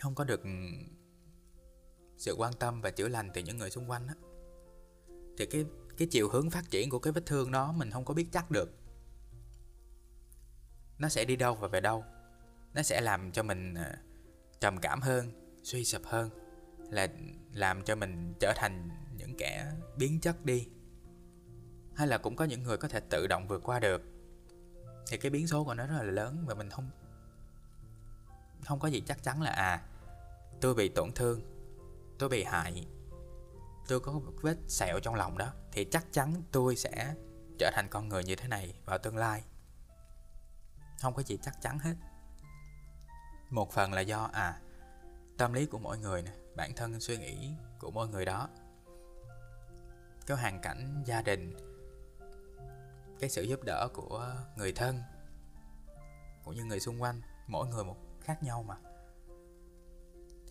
[0.00, 0.50] không có được ừ,
[2.16, 4.14] sự quan tâm và chữa lành từ những người xung quanh á,
[5.38, 5.64] thì cái
[5.96, 8.50] cái chiều hướng phát triển của cái vết thương đó mình không có biết chắc
[8.50, 8.70] được.
[10.98, 12.04] Nó sẽ đi đâu và về đâu.
[12.74, 13.96] Nó sẽ làm cho mình ờ,
[14.60, 15.32] trầm cảm hơn,
[15.62, 16.43] suy sụp hơn
[16.94, 17.08] là
[17.52, 20.68] làm cho mình trở thành những kẻ biến chất đi.
[21.94, 24.02] Hay là cũng có những người có thể tự động vượt qua được.
[25.08, 26.90] Thì cái biến số của nó rất là lớn và mình không
[28.64, 29.82] không có gì chắc chắn là à
[30.60, 31.40] tôi bị tổn thương,
[32.18, 32.86] tôi bị hại,
[33.88, 37.14] tôi có một vết sẹo trong lòng đó, thì chắc chắn tôi sẽ
[37.58, 39.42] trở thành con người như thế này vào tương lai.
[41.02, 41.94] Không có gì chắc chắn hết.
[43.50, 44.60] Một phần là do à
[45.38, 48.48] tâm lý của mỗi người nè bản thân suy nghĩ của mỗi người đó.
[50.26, 51.54] Cái hoàn cảnh gia đình
[53.20, 55.02] cái sự giúp đỡ của người thân
[56.44, 58.76] cũng như người xung quanh mỗi người một khác nhau mà.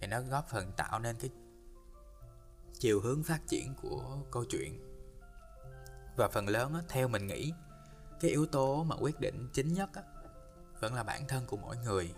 [0.01, 1.29] Thì nó góp phần tạo nên cái
[2.79, 4.79] chiều hướng phát triển của câu chuyện.
[6.17, 7.53] Và phần lớn á, theo mình nghĩ
[8.19, 10.03] cái yếu tố mà quyết định chính nhất á,
[10.79, 12.13] vẫn là bản thân của mỗi người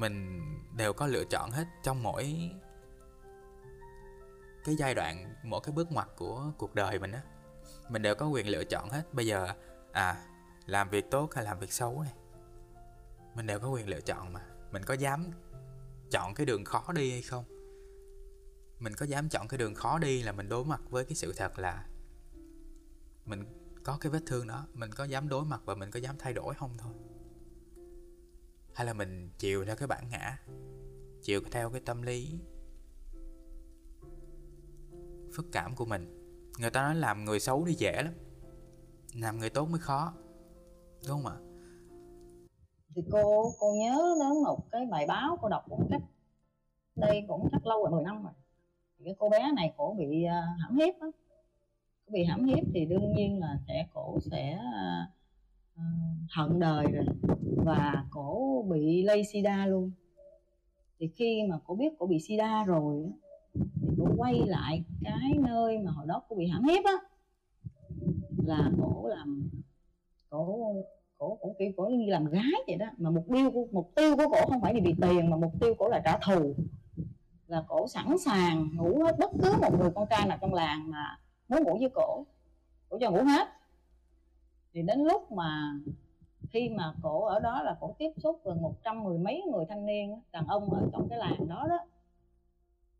[0.00, 0.40] mình
[0.76, 2.50] đều có lựa chọn hết trong mỗi
[4.64, 7.22] cái giai đoạn, mỗi cái bước ngoặt của cuộc đời mình á.
[7.88, 9.14] Mình đều có quyền lựa chọn hết.
[9.14, 9.48] Bây giờ
[9.92, 10.26] à
[10.66, 12.12] làm việc tốt hay làm việc xấu này
[13.38, 14.40] mình đều có quyền lựa chọn mà.
[14.72, 15.30] Mình có dám
[16.10, 17.44] chọn cái đường khó đi hay không?
[18.78, 21.32] Mình có dám chọn cái đường khó đi là mình đối mặt với cái sự
[21.36, 21.86] thật là
[23.24, 23.44] mình
[23.84, 26.32] có cái vết thương đó, mình có dám đối mặt và mình có dám thay
[26.32, 26.92] đổi không thôi
[28.74, 30.38] hay là mình chiều theo cái bản ngã?
[31.22, 32.40] Chiều theo cái tâm lý
[35.36, 36.14] phức cảm của mình.
[36.58, 38.14] Người ta nói làm người xấu đi dễ lắm.
[39.14, 40.14] Làm người tốt mới khó.
[41.08, 41.38] Đúng không ạ?
[42.94, 46.02] Thì cô cô nhớ đến một cái bài báo cô đọc cũng cách
[46.94, 48.32] đây cũng chắc lâu rồi 10 năm rồi.
[48.98, 51.10] Thì cái cô bé này cổ bị à, hãm hiếp đó.
[52.08, 55.17] bị hãm hiếp thì đương nhiên là sẽ cổ sẽ uh,
[56.30, 57.04] hận đời rồi
[57.56, 59.90] và cổ bị lây sida luôn.
[60.98, 63.12] Thì khi mà cổ biết cổ bị sida rồi
[63.54, 66.92] thì cổ quay lại cái nơi mà hồi đó cô bị hãm hiếp á,
[68.46, 69.48] là cổ làm,
[70.30, 70.74] cổ
[71.18, 74.16] cổ cổ kiểu cổ như làm gái vậy đó, mà mục tiêu của, mục tiêu
[74.16, 76.54] của cổ không phải đi vì tiền, mà mục tiêu cổ là trả thù.
[77.46, 80.90] Là cổ sẵn sàng ngủ hết bất cứ một người con trai nào trong làng
[80.90, 81.18] mà
[81.48, 82.26] muốn ngủ với cổ
[82.88, 83.48] cổ cho ngủ hết
[84.72, 85.78] thì đến lúc mà
[86.50, 89.64] khi mà cổ ở đó là cổ tiếp xúc gần một trăm mười mấy người
[89.68, 91.78] thanh niên đàn ông ở trong cái làng đó đó.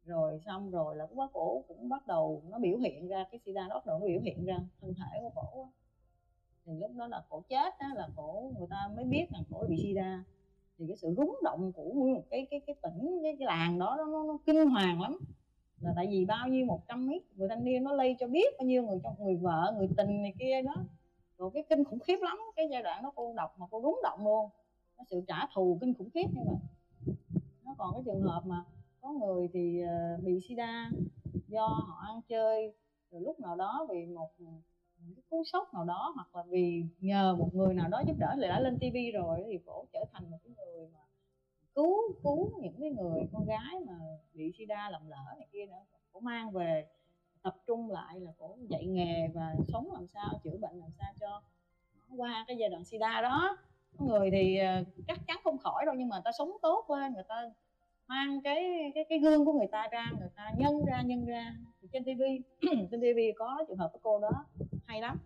[0.05, 3.69] Rồi xong rồi là quá cổ cũng bắt đầu nó biểu hiện ra cái sida
[3.69, 5.69] nó bắt đầu nó biểu hiện ra thân thể của cổ
[6.69, 9.65] thì lúc đó là cổ chết đó là cổ người ta mới biết rằng cổ
[9.69, 10.25] bị sida.
[10.79, 13.95] Thì cái sự rúng động của nguyên cái cái cái tỉnh cái, cái làng đó
[13.99, 15.19] nó, nó, nó kinh hoàng lắm.
[15.81, 18.55] Là tại vì bao nhiêu một trăm mấy người thanh niên nó lây cho biết
[18.59, 20.75] bao nhiêu người trong người vợ người tình này kia đó
[21.39, 24.01] rồi cái kinh khủng khiếp lắm, cái giai đoạn đó cô đọc mà cô rúng
[24.03, 24.51] động luôn.
[24.99, 26.59] Nó sự trả thù kinh khủng khiếp nhưng mà
[27.65, 28.65] nó còn cái trường hợp mà
[29.01, 30.91] có người thì ờ, bị sida
[31.49, 32.75] do họ ăn chơi,
[33.11, 36.85] rồi lúc nào đó vì ừ, một cái cú sốc nào đó, hoặc là vì
[37.01, 40.05] nhờ một người nào đó giúp đỡ lại đã lên tivi rồi thì cổ trở
[40.13, 40.99] thành một cái người mà
[41.75, 43.95] cứu cứu những cái người, con gái mà
[44.35, 45.85] bị sida lầm lỡ này kia nữa.
[46.13, 46.87] Cổ mang về
[47.49, 51.13] tập trung lại là cổ dạy nghề và sống làm sao chữa bệnh làm sao
[51.21, 51.43] cho
[52.17, 53.57] qua cái giai đoạn sida đó.
[53.99, 57.15] Có người thì ờ, chắc chắn không khỏi đâu nhưng mà ta sống tốt lên
[57.15, 57.51] người ta
[58.07, 61.55] mang cái cái cái gương của người ta ra người ta nhân ra nhân ra.
[61.83, 62.41] Thì trên tivi
[62.91, 64.45] trên tivi có trường hợp của cô đó
[64.87, 65.19] hay lắm.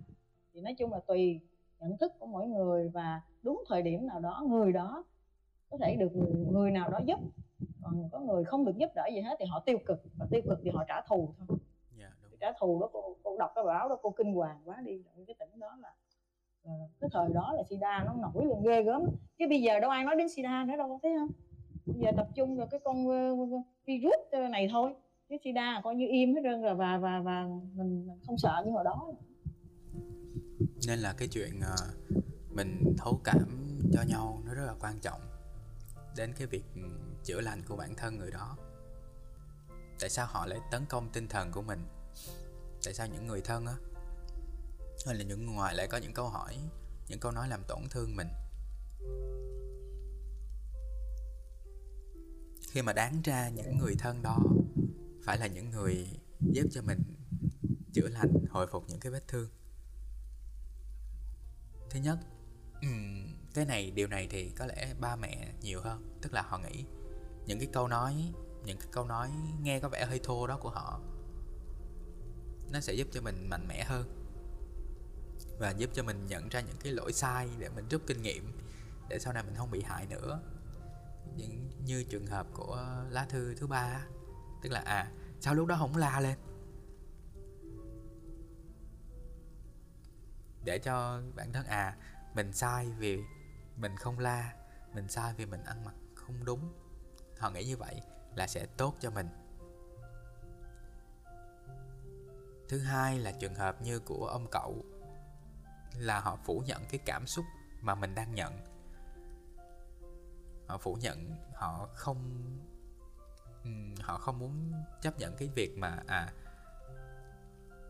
[0.54, 1.40] Thì nói chung là tùy
[1.80, 5.04] nhận thức của mỗi người và đúng thời điểm nào đó người đó
[5.70, 7.20] có thể được người, người nào đó giúp.
[7.82, 10.40] Còn có người không được giúp đỡ gì hết thì họ tiêu cực và tiêu
[10.48, 11.58] cực thì họ trả thù thôi
[12.42, 15.02] trả thù đó cô cô đọc cái báo đó cô kinh hoàng quá đi.
[15.26, 15.92] Cái tỉnh đó là
[16.64, 19.02] ờ, cái thời đó là sida nó nổi lên ghê gớm.
[19.38, 21.28] Chứ bây giờ đâu ai nói đến sida nữa đâu thấy không?
[21.86, 24.94] Bây giờ tập trung vào cái con uh, virus này thôi.
[25.28, 28.62] Cái sida coi như im hết trơn rồi và và và mình, mình không sợ
[28.64, 29.12] như hồi đó.
[30.88, 32.22] Nên là cái chuyện uh,
[32.56, 35.20] mình thấu cảm cho nhau nó rất là quan trọng
[36.16, 36.82] đến cái việc ừ,
[37.24, 38.56] chữa lành của bản thân người đó.
[40.00, 41.78] Tại sao họ lại tấn công tinh thần của mình?
[42.84, 43.74] Tại sao những người thân á,
[45.06, 46.58] hay là những người ngoài lại có những câu hỏi,
[47.08, 48.28] những câu nói làm tổn thương mình?
[52.70, 54.38] Khi mà đáng ra những người thân đó
[55.24, 56.08] phải là những người
[56.40, 57.02] giúp cho mình
[57.92, 59.50] chữa lành, hồi phục những cái vết thương.
[61.90, 62.18] Thứ nhất
[63.54, 66.18] cái này, điều này thì có lẽ ba mẹ nhiều hơn.
[66.22, 66.84] Tức là họ nghĩ
[67.46, 68.32] những cái câu nói,
[68.64, 69.30] những cái câu nói
[69.62, 71.00] nghe có vẻ hơi thô đó của họ
[72.72, 74.18] nó sẽ giúp cho mình mạnh mẽ hơn.
[75.58, 78.52] Và giúp cho mình nhận ra những cái lỗi sai để mình rút kinh nghiệm,
[79.08, 80.40] để sau này mình không bị hại nữa.
[81.36, 84.06] Những như trường hợp của lá thư thứ ba,
[84.62, 86.38] tức là à sao lúc đó không la lên?
[90.64, 91.96] Để cho bản thân à
[92.34, 93.18] mình sai vì
[93.76, 94.54] mình không la,
[94.94, 96.72] mình sai vì mình ăn mặc không đúng.
[97.38, 98.02] Họ nghĩ như vậy
[98.34, 99.28] là sẽ tốt cho mình.
[102.72, 104.84] Thứ hai là trường hợp như của ông cậu,
[105.96, 107.44] là họ phủ nhận cái cảm xúc
[107.80, 108.58] mà mình đang nhận.
[110.68, 112.42] Họ phủ nhận họ không
[114.00, 116.32] họ không muốn chấp nhận cái việc mà à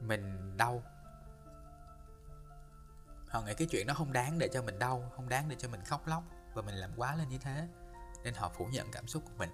[0.00, 0.82] mình đau.
[3.28, 5.68] Họ nghĩ cái chuyện đó không đáng để cho mình đau, không đáng để cho
[5.68, 6.22] mình khóc lóc
[6.54, 7.68] và mình làm quá lên như thế.
[8.24, 9.50] Nên họ phủ nhận cảm xúc của mình.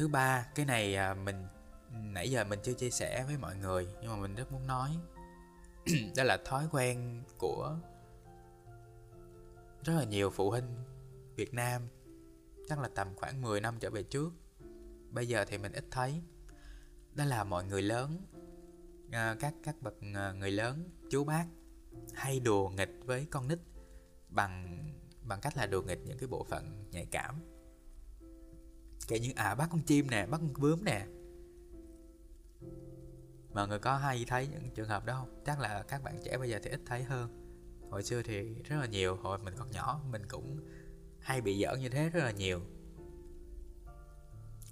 [0.00, 1.46] Thứ ba, cái này à, mình,
[1.90, 4.90] nãy giờ mình chưa chia sẻ với mọi người, nhưng mà mình rất muốn nói.
[6.16, 7.76] Đó là thói quen của
[9.84, 10.76] rất là nhiều phụ huynh
[11.36, 11.82] Việt Nam,
[12.68, 14.32] chắc là tầm khoảng 10 năm trở về trước.
[15.10, 16.22] Bây giờ thì mình ít thấy.
[17.14, 18.26] Đó là mọi người lớn
[19.12, 21.46] à, các các bậc à, người lớn, chú bác
[22.14, 23.58] hay đùa nghịch với con nít
[24.28, 24.84] bằng
[25.22, 27.49] bằng cách là đùa nghịch những cái bộ phận nhạy cảm
[29.10, 31.06] kể như à bắt con chim nè bắt con bướm nè.
[33.54, 35.42] Mọi người có hay thấy những trường hợp đó không?
[35.44, 37.30] Chắc là các bạn trẻ bây giờ thì ít thấy hơn.
[37.90, 40.60] Hồi xưa thì rất là nhiều hồi mình còn nhỏ mình cũng
[41.20, 42.60] hay bị giỡn như thế rất là nhiều.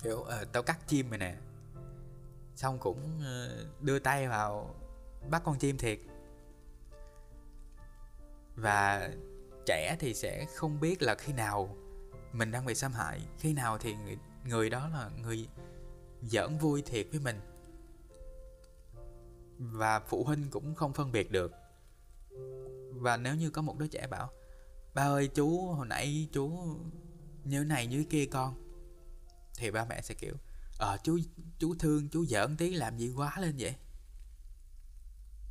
[0.03, 1.37] Kiểu à, tao cắt chim mày nè.
[2.57, 4.75] Xong cũng ờ, đưa tay vào
[5.31, 5.99] bắt con chim thiệt.
[8.55, 9.11] Và
[9.67, 11.77] trẻ thì sẽ không biết là khi nào
[12.33, 15.49] mình đang bị xâm hại khi nào thì người, người đó là người
[16.23, 17.41] giỡn vui thiệt với mình.
[19.59, 21.53] Và phụ huynh cũng không phân biệt được.
[22.93, 24.31] Và nếu như có một đứa trẻ bảo
[24.95, 26.77] ba ơi chú hồi nãy chú
[27.45, 28.55] như này như kia con
[29.57, 30.35] thì ba mẹ sẽ kiểu
[30.79, 31.19] ờ chú
[31.59, 33.75] chú thương chú giỡn tí làm gì quá lên vậy?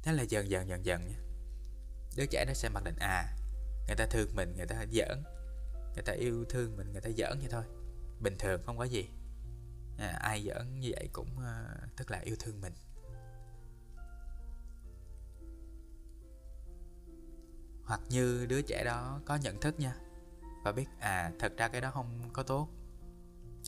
[0.03, 1.15] Thế là dần dần dần dần nha.
[2.15, 3.35] Đứa trẻ nó sẽ mặc định à
[3.87, 5.23] người ta thương mình người ta giỡn
[5.97, 7.63] người ta yêu thương mình người ta giỡn vậy thôi.
[8.19, 9.09] Bình thường không có gì.
[9.97, 12.73] À, ai giỡn như vậy cũng uh, tức là yêu thương mình.
[17.85, 19.95] Hoặc như đứa trẻ đó có nhận thức nha
[20.63, 22.69] và biết à thật ra cái đó không có tốt.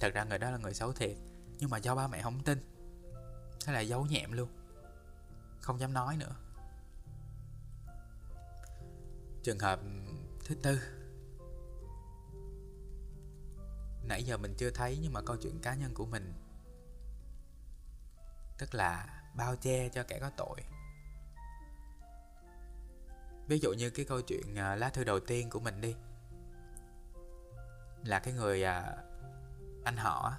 [0.02, 1.18] Thật ra người đó là người xấu thiệt
[1.58, 2.60] nhưng mà do ba mẹ không tin.
[3.66, 4.50] Thế là giấu nhẹm luôn.
[5.62, 6.36] Không dám nói nữa.
[9.44, 9.80] Trường hợp
[10.46, 10.80] thứ tư
[14.04, 16.34] nãy giờ mình chưa thấy nhưng mà câu chuyện cá nhân của mình
[18.60, 20.62] tức là bao che cho kẻ có tội.
[23.48, 25.96] Ví dụ như cái câu chuyện à, lá thư đầu tiên của mình đi.
[28.04, 28.96] Là cái người à,
[29.84, 30.34] anh họ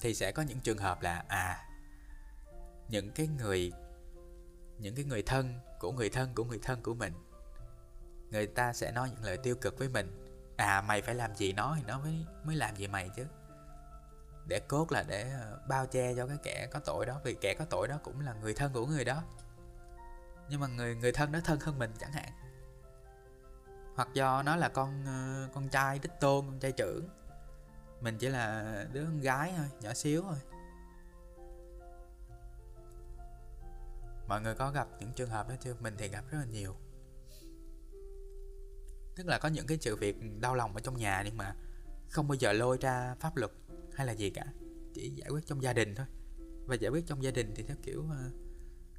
[0.00, 1.64] thì sẽ có những trường hợp là à
[2.88, 3.72] những cái người,
[4.78, 7.12] những cái người thân của người thân của người thân của mình,
[8.30, 10.27] người ta sẽ nói những lời tiêu cực với mình
[10.58, 13.26] à mày phải làm gì nó thì nó mới mới làm gì mày chứ.
[14.46, 17.54] Để cốt là để ờ, bao che cho cái kẻ có tội đó, vì kẻ
[17.58, 19.22] có tội đó cũng là người thân của người đó.
[20.48, 22.32] Nhưng mà người người thân đó thân hơn mình chẳng hạn.
[23.94, 27.08] Hoặc do nó là con ờ, con trai đích tôn, con trai trưởng.
[28.00, 30.38] Mình chỉ là đứa con gái thôi, nhỏ xíu thôi.
[34.28, 35.74] Mọi người có gặp những trường hợp đó chưa?
[35.80, 36.76] Mình thì gặp rất là nhiều
[39.18, 41.56] tức là có những cái sự việc đau lòng ở trong nhà nhưng mà
[42.08, 43.52] không bao giờ lôi ra pháp luật
[43.92, 44.46] hay là gì cả.
[44.94, 46.06] Chỉ giải quyết trong gia đình thôi.
[46.66, 48.34] Và giải quyết trong gia đình thì theo kiểu uh,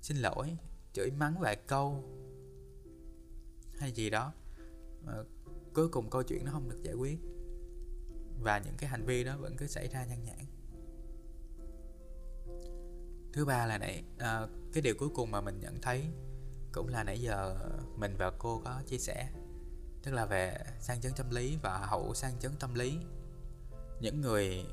[0.01, 0.57] xin lỗi
[0.93, 2.03] chửi mắng vài câu
[3.77, 4.33] hay gì đó.
[5.03, 5.13] Mà
[5.73, 7.19] cuối cùng câu chuyện nó không được giải quyết.
[8.41, 10.45] Và những cái hành vi đó vẫn cứ xảy ra nhan nhản.
[13.33, 16.05] Thứ ba là nãy à, cái điều cuối cùng mà mình nhận thấy
[16.71, 17.59] cũng là nãy giờ
[17.95, 19.29] mình và cô có chia sẻ
[20.03, 22.97] tức là về sang chấn tâm lý và hậu sang chấn tâm lý.
[23.99, 24.65] Những người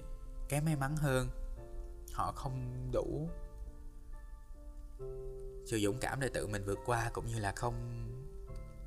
[0.49, 1.29] kém may mắn hơn,
[2.13, 3.29] họ không đủ
[5.67, 7.75] sự dũng cảm để tự mình vượt qua, cũng như là không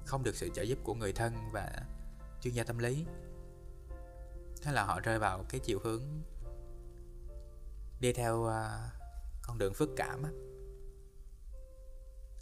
[0.05, 1.85] không được sự trợ giúp của người thân và
[2.41, 3.05] chuyên gia tâm lý.
[4.61, 6.03] Thế là họ rơi vào cái chiều hướng
[7.99, 8.89] đi theo à,
[9.41, 10.29] con đường phức cảm á.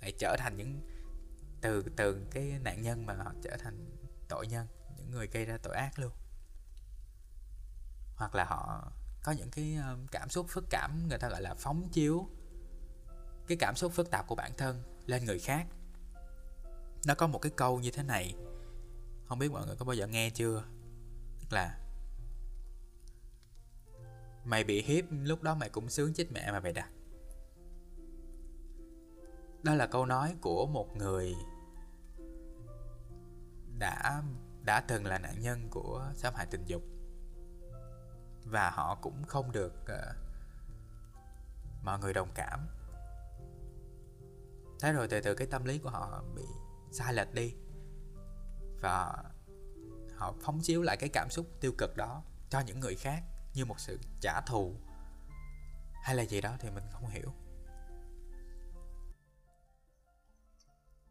[0.02, 0.82] Để trở thành những
[1.62, 3.98] từ từ cái nạn nhân mà họ trở thành
[4.30, 6.12] tội nhân, những người gây ra tội ác luôn.
[8.16, 8.92] Hoặc là họ
[9.24, 12.30] có những cái ờ, cảm xúc phức cảm, người ta gọi là phóng chiếu
[13.48, 15.68] cái cảm xúc phức tạp của bản thân lên người khác.
[17.06, 18.36] Nó có một cái câu như thế này,
[19.28, 20.64] không biết mọi người có bao giờ nghe chưa?
[21.40, 21.80] Tức là,
[24.46, 26.90] mày bị hiếp, lúc đó mày cũng sướng chết mẹ mà mày đặt
[29.64, 31.36] đó là câu nói của một người
[33.80, 34.24] đã
[34.62, 36.82] đã từng là nạn nhân của xâm hại tình dục.
[38.44, 40.16] Và họ cũng không được uh,
[41.84, 42.68] mọi người đồng cảm.
[44.80, 46.44] Thế rồi từ từ cái tâm lý của họ bị
[46.92, 47.54] sai lệch đi.
[48.82, 49.24] Và
[50.16, 53.66] họ phóng chiếu lại cái cảm xúc tiêu cực đó cho những người khác như
[53.66, 54.76] một sự trả thù
[56.04, 57.34] hay là gì đó thì mình không hiểu.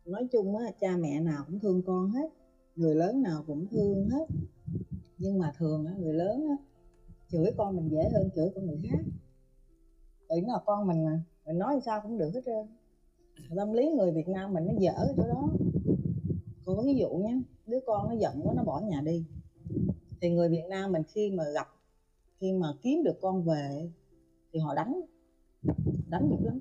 [0.07, 2.31] Nói chung á, cha mẹ nào cũng thương con hết,
[2.77, 4.27] người lớn nào cũng thương hết.
[5.19, 6.57] Nhưng mà thường á, người lớn á,
[7.29, 8.99] chửi con mình dễ hơn chửi con người khác.
[10.29, 12.67] Tại nó là con mình mà, mình nói sao cũng được hết trơn.
[13.57, 15.49] Tâm lý người Việt Nam mình nó dở ở chỗ đó.
[16.65, 19.25] Còn ví dụ nhé đứa con nó giận quá, nó bỏ nhà đi.
[20.21, 21.67] Thì người Việt Nam mình khi mà gặp,
[22.39, 23.91] khi mà kiếm được con về
[24.53, 25.01] thì họ đánh
[26.11, 26.61] đánh dữ lắm.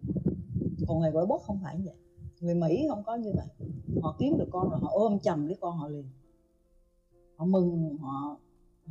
[0.87, 2.04] Còn người gọi bốt không phải như vậy
[2.45, 3.45] người Mỹ không có như vậy.
[4.01, 6.05] Họ kiếm được con rồi họ ôm chầm lấy con họ liền.
[7.35, 8.37] Họ mừng họ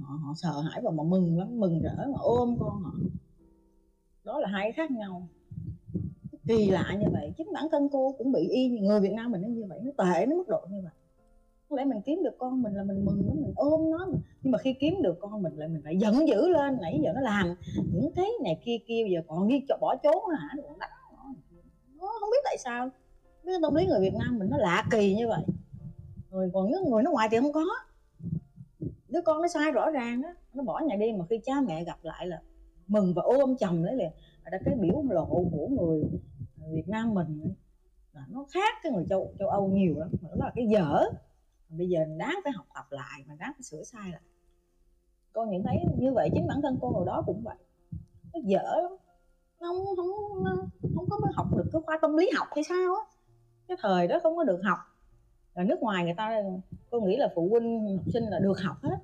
[0.02, 2.92] họ, họ sợ hãi và họ mừng lắm mừng rỡ mà ôm con họ.
[4.24, 5.28] Đó là hai khác nhau.
[6.48, 9.42] Kỳ lạ như vậy chính bản thân cô cũng bị y người Việt Nam mình
[9.42, 10.92] nó như vậy nó tệ nó mức độ như vậy.
[11.68, 14.09] Có lẽ mình kiếm được con mình là mình mừng nó mình ôm nó.
[14.42, 17.12] Nhưng mà khi kiếm được con mình lại mình lại giận dữ lên nãy giờ
[17.14, 17.55] nó làm
[17.92, 20.48] những cái này kia kia giờ còn đi cho bỏ trốn hả?
[20.62, 20.90] Còn đánh
[21.96, 22.90] nó không biết tại sao
[23.47, 25.42] cái tâm lý người Việt Nam mình nó lạ kỳ như vậy.
[26.30, 27.64] Rồi còn những người nước ngoài thì không có.
[29.09, 31.84] Đứa con nó sai rõ ràng đó nó bỏ nhà đi mà khi cha mẹ
[31.84, 32.42] gặp lại là
[32.86, 34.11] mừng và ôm chồng đấy liền.
[34.45, 36.03] Là cái biểu lộ của người
[36.70, 37.55] Việt Nam mình
[38.12, 41.05] là nó khác cái người châu châu Âu nhiều lắm nó là cái dở.
[41.68, 44.20] Bây giờ đáng phải học tập lại mà đáng phải sửa sai lại.
[45.32, 47.57] Con nhận thấy như vậy chính bản thân con hồi đó cũng vậy.
[48.32, 48.92] Nó dở lắm.
[49.61, 53.14] Nó không không không có học được cái khoa tâm lý học hay sao á
[53.69, 54.79] cái thời đó không có được học.
[55.55, 56.43] Là nước ngoài người ta
[56.91, 58.97] tôi nghĩ là phụ huynh học sinh là được học hết.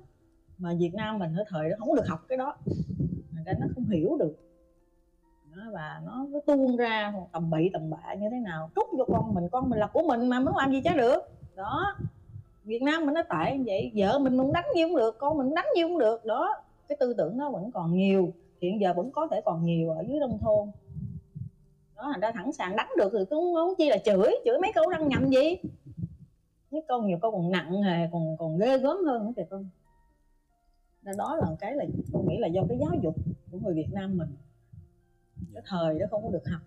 [0.57, 2.55] Mà Việt Nam mình ở thời đó không có được học cái đó.
[3.31, 4.35] Người ta nó không hiểu được.
[5.55, 8.69] Đó, và nó cứ tuôn ra tầm bậy tầm bạ như thế nào.
[8.75, 11.19] Trút cho con mình con mình là của mình mà muốn làm gì chả được.
[11.55, 11.95] Đó.
[12.63, 15.37] Việt Nam mình nó tệ như vậy vợ mình muốn đánh gì cũng được con
[15.37, 16.25] mình đánh gì cũng được.
[16.25, 16.55] Đó.
[16.87, 20.03] Cái tư tưởng nó vẫn còn nhiều hiện giờ vẫn có thể còn nhiều ở
[20.07, 20.71] dưới nông thôn
[22.01, 24.71] đó thành ra thẳng sàng đánh được thì cũng không chi là chửi chửi mấy
[24.75, 25.57] câu răng nhầm gì.
[26.71, 29.69] Những câu nhiều câu còn nặng hề còn còn ghê gớm hơn nữa kìa con.
[31.01, 33.15] Đó, đó là cái là tôi nghĩ là do cái giáo dục
[33.51, 34.29] của người Việt Nam mình.
[35.53, 36.61] Cái thời đó không có được học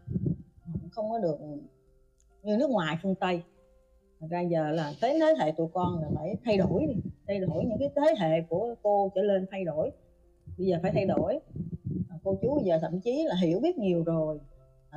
[0.91, 1.39] không có được
[2.43, 3.43] như nước ngoài phương Tây.
[4.21, 6.95] Thật ra giờ là thế thế hệ tụi con là phải thay đổi đi
[7.27, 9.91] thay đổi những cái thế hệ của cô trở lên thay đổi.
[10.59, 11.39] Bây giờ phải thay đổi.
[12.25, 14.41] Cô chú bây giờ thậm chí là hiểu biết nhiều rồi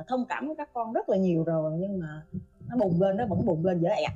[0.06, 2.22] thông cảm với các con rất là nhiều rồi, nhưng mà
[2.68, 4.12] nó bùng lên, nó vẫn bùng lên dở ẹt.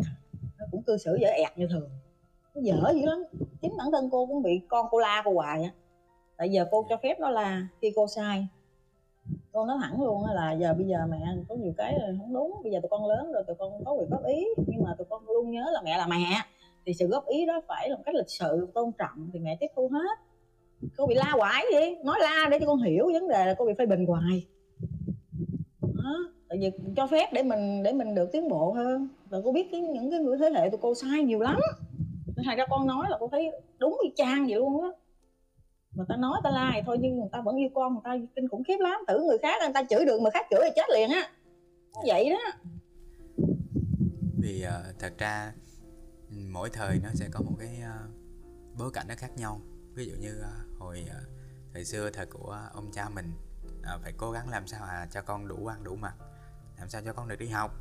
[0.58, 1.90] Nó cũng cư xử dở ẹt như thường.
[2.54, 3.24] Nó dở dữ lắm.
[3.60, 5.70] Chính bản thân cô cũng bị con cô la cô hoài á.
[6.36, 8.46] Tại giờ cô cho phép nó la khi cô sai.
[9.52, 11.18] Cô nói thẳng luôn là giờ bây giờ mẹ
[11.48, 12.60] có nhiều cái không đúng.
[12.62, 14.46] Bây giờ tụi con lớn rồi, tụi con có quyền góp ý.
[14.66, 16.24] Nhưng mà tụi con luôn nhớ là mẹ là mẹ.
[16.86, 19.56] Thì sự góp ý đó phải là một cách lịch sự, tôn trọng thì mẹ
[19.60, 20.18] tiếp thu hết.
[20.96, 21.96] Cô bị la hoài gì?
[22.04, 24.46] Nói la để cho con hiểu vấn đề là cô bị phê bình hoài
[26.04, 29.08] đó tại vì cho phép để mình để mình được tiến bộ hơn.
[29.28, 31.56] Và cô biết cái những cái người thế hệ tụi cô sai nhiều lắm.
[32.44, 34.88] Thành ra con nói là cô thấy đúng y chang vậy luôn á.
[35.94, 38.16] Mà ta nói ta la thì thôi nhưng người ta vẫn yêu con người ta
[38.36, 39.00] kinh khủng khiếp lắm.
[39.08, 41.30] Tử người khác người ta chửi được mà khác chửi thì chết liền á.
[42.06, 42.52] Vậy đó.
[44.38, 45.52] Vì uh, thật ra
[46.52, 48.10] mỗi thời nó sẽ có một cái uh,
[48.78, 49.60] bối cảnh nó khác nhau.
[49.94, 51.28] Ví dụ như uh, hồi uh,
[51.74, 53.32] thời xưa thời của ông cha mình
[53.84, 56.14] À, phải cố gắng làm sao à cho con đủ ăn, đủ mặc.
[56.78, 57.74] Làm sao cho con được đi học,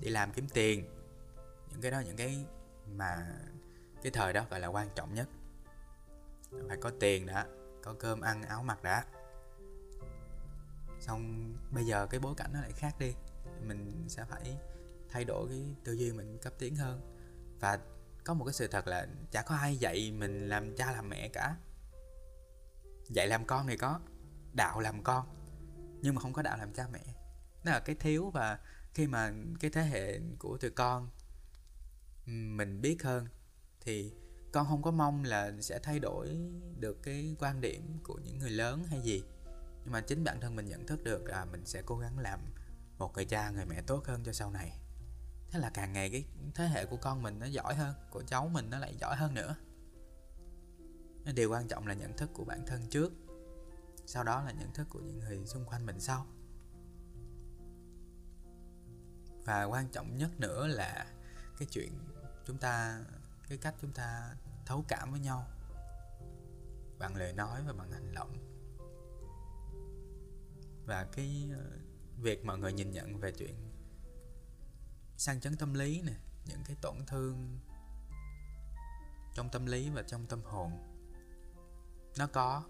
[0.00, 0.84] đi làm kiếm tiền.
[1.70, 2.46] Những cái đó, những cái
[2.86, 3.26] mà,
[4.02, 5.28] cái thời đó gọi là quan trọng nhất.
[6.68, 7.46] Phải có tiền đã,
[7.82, 9.04] có cơm ăn, áo mặc đã.
[11.00, 13.14] Xong bây giờ cái bối cảnh nó lại khác đi.
[13.60, 14.58] Mình sẽ phải
[15.10, 17.18] thay đổi cái tư duy mình cấp tiến hơn.
[17.60, 17.78] Và
[18.24, 21.28] có một cái sự thật là chả có ai dạy mình làm cha làm mẹ
[21.28, 21.56] cả.
[23.08, 24.00] Dạy làm con thì có,
[24.52, 25.26] đạo làm con
[26.02, 27.04] nhưng mà không có đạo làm cha mẹ.
[27.64, 28.58] Đó là cái thiếu và
[28.94, 31.08] khi mà cái thế hệ của tụi con
[32.26, 33.26] mình biết hơn
[33.80, 34.12] thì
[34.52, 36.38] con không có mong là sẽ thay đổi
[36.78, 39.22] được cái quan điểm của những người lớn hay gì.
[39.84, 42.40] Nhưng mà chính bản thân mình nhận thức được là mình sẽ cố gắng làm
[42.98, 44.78] một người cha, người mẹ tốt hơn cho sau này.
[45.50, 46.24] Thế là càng ngày cái
[46.54, 49.34] thế hệ của con mình nó giỏi hơn, của cháu mình nó lại giỏi hơn
[49.34, 49.56] nữa.
[51.34, 53.12] Điều quan trọng là nhận thức của bản thân trước
[54.06, 56.26] sau đó là nhận thức của những người xung quanh mình sau.
[59.44, 61.06] Và quan trọng nhất nữa là
[61.58, 61.98] cái chuyện
[62.46, 63.04] chúng ta,
[63.48, 64.34] cái cách chúng ta
[64.66, 65.46] thấu cảm với nhau
[66.98, 68.36] bằng lời nói và bằng hành động.
[70.86, 71.78] Và cái ờ,
[72.18, 73.72] việc mọi người nhìn nhận về chuyện
[75.16, 76.12] sang chấn tâm lý nè,
[76.46, 77.58] những cái tổn thương
[79.34, 80.72] trong tâm lý và trong tâm hồn,
[82.18, 82.62] nó có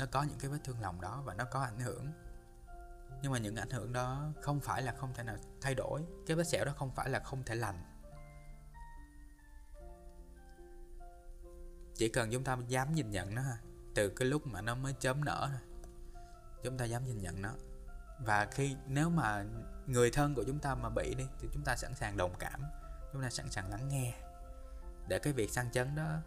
[0.00, 2.12] nó có những cái vết thương lòng đó và nó có ảnh hưởng.
[3.22, 6.04] Nhưng mà những ảnh hưởng đó không phải là không thể nào thay đổi.
[6.26, 7.84] Cái vết sẹo đó không phải là không thể lành.
[11.94, 13.42] Chỉ cần chúng ta dám nhìn nhận nó
[13.94, 15.50] từ cái lúc mà nó mới chớm nở
[16.62, 17.50] chúng ta dám nhìn nhận nó.
[18.20, 19.44] Và khi nếu mà
[19.86, 22.62] người thân của chúng ta mà bị đi, thì chúng ta sẵn sàng đồng cảm.
[23.12, 24.14] Chúng ta sẵn sàng lắng nghe.
[25.08, 26.18] Để cái việc sang chấn đó,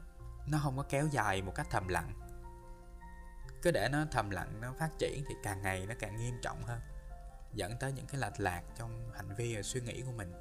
[0.48, 2.14] nó không có kéo dài một cách thầm lặng
[3.64, 6.64] cứ để nó thầm lặng, nó phát triển thì càng ngày nó càng nghiêm trọng
[6.64, 6.80] hơn.
[7.54, 10.34] Dẫn tới những cái lệch lạc trong hành vi và suy nghĩ của mình.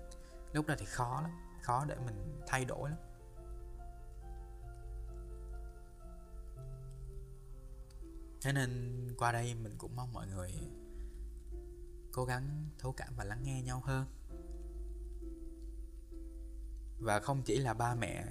[0.52, 1.30] Lúc đó thì khó lắm,
[1.62, 2.98] khó để mình thay đổi lắm.
[8.42, 10.52] Thế nên qua đây mình cũng mong mọi người
[12.12, 14.06] cố gắng thấu cảm và lắng nghe nhau hơn.
[16.98, 18.24] Và không chỉ là ba mẹ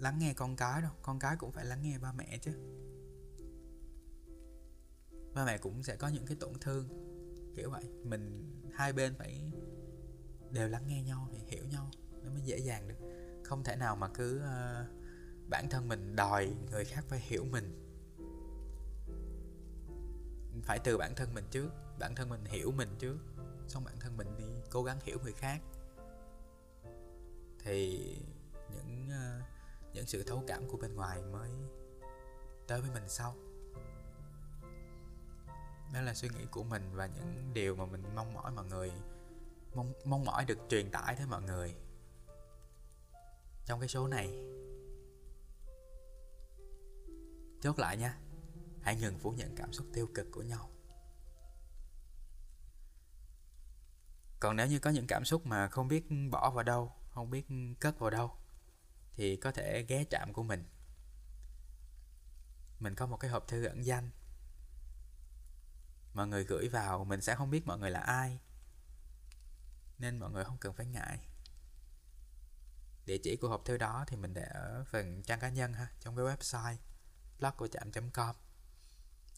[0.00, 2.52] lắng nghe con cái đâu, con cái cũng phải lắng nghe ba mẹ chứ
[5.36, 6.88] ba mẹ cũng sẽ có những cái tổn thương
[7.56, 7.84] kiểu vậy.
[8.04, 9.52] Mình hai bên phải
[10.50, 11.90] đều lắng nghe nhau thì hiểu nhau
[12.22, 12.94] nó mới dễ dàng được.
[13.44, 14.86] Không thể nào mà cứ uh,
[15.50, 17.82] bản thân mình đòi người khác phải hiểu mình.
[20.62, 23.18] Phải từ bản thân mình trước bản thân mình hiểu mình trước
[23.68, 25.60] xong bản thân mình đi cố gắng hiểu người khác.
[27.58, 27.98] Thì
[28.70, 29.44] những uh,
[29.94, 31.50] những sự thấu cảm của bên ngoài mới
[32.66, 33.36] tới với mình sau
[35.92, 38.92] đó là suy nghĩ của mình và những điều mà mình mong mỏi mọi người.
[39.74, 41.74] Mong mong mỏi được truyền tải tới mọi người.
[43.64, 44.28] Trong cái số này,
[47.60, 48.18] chốt lại nha
[48.82, 50.70] hãy ngừng phủ nhận cảm xúc tiêu cực của nhau.
[54.40, 57.46] Còn nếu như có những cảm xúc mà không biết bỏ vào đâu, không biết
[57.80, 58.30] cất vào đâu,
[59.12, 60.64] thì có thể ghé trạm của mình.
[62.78, 64.10] Mình có một cái hộp thư ẩn danh
[66.16, 68.40] mọi người gửi vào, mình sẽ không biết mọi người là ai.
[69.98, 71.18] Nên mọi người không cần phải ngại.
[73.06, 75.88] Địa chỉ của hộp thư đó thì mình để ở phần trang cá nhân ha,
[76.00, 76.76] trong cái website
[77.38, 78.36] blog của chạm.com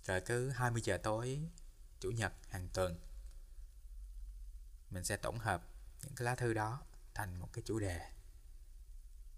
[0.04, 1.40] rồi cứ 20 giờ tối,
[2.00, 3.00] chủ nhật, hàng tuần,
[4.90, 5.62] mình sẽ tổng hợp
[6.02, 6.82] những cái lá thư đó
[7.14, 8.00] thành một cái chủ đề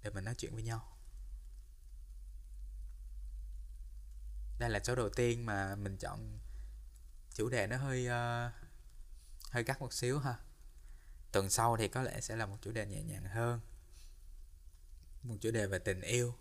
[0.03, 0.97] để mình nói chuyện với nhau.
[4.59, 6.39] Đây là số đầu tiên mà mình chọn
[7.41, 8.53] chủ đề nó hơi uh,
[9.51, 10.39] hơi gắt một xíu ha.
[11.33, 13.61] Tuần sau thì có lẽ sẽ là một chủ đề nhẹ nhàng hơn.
[15.23, 16.35] Một chủ đề về tình yêu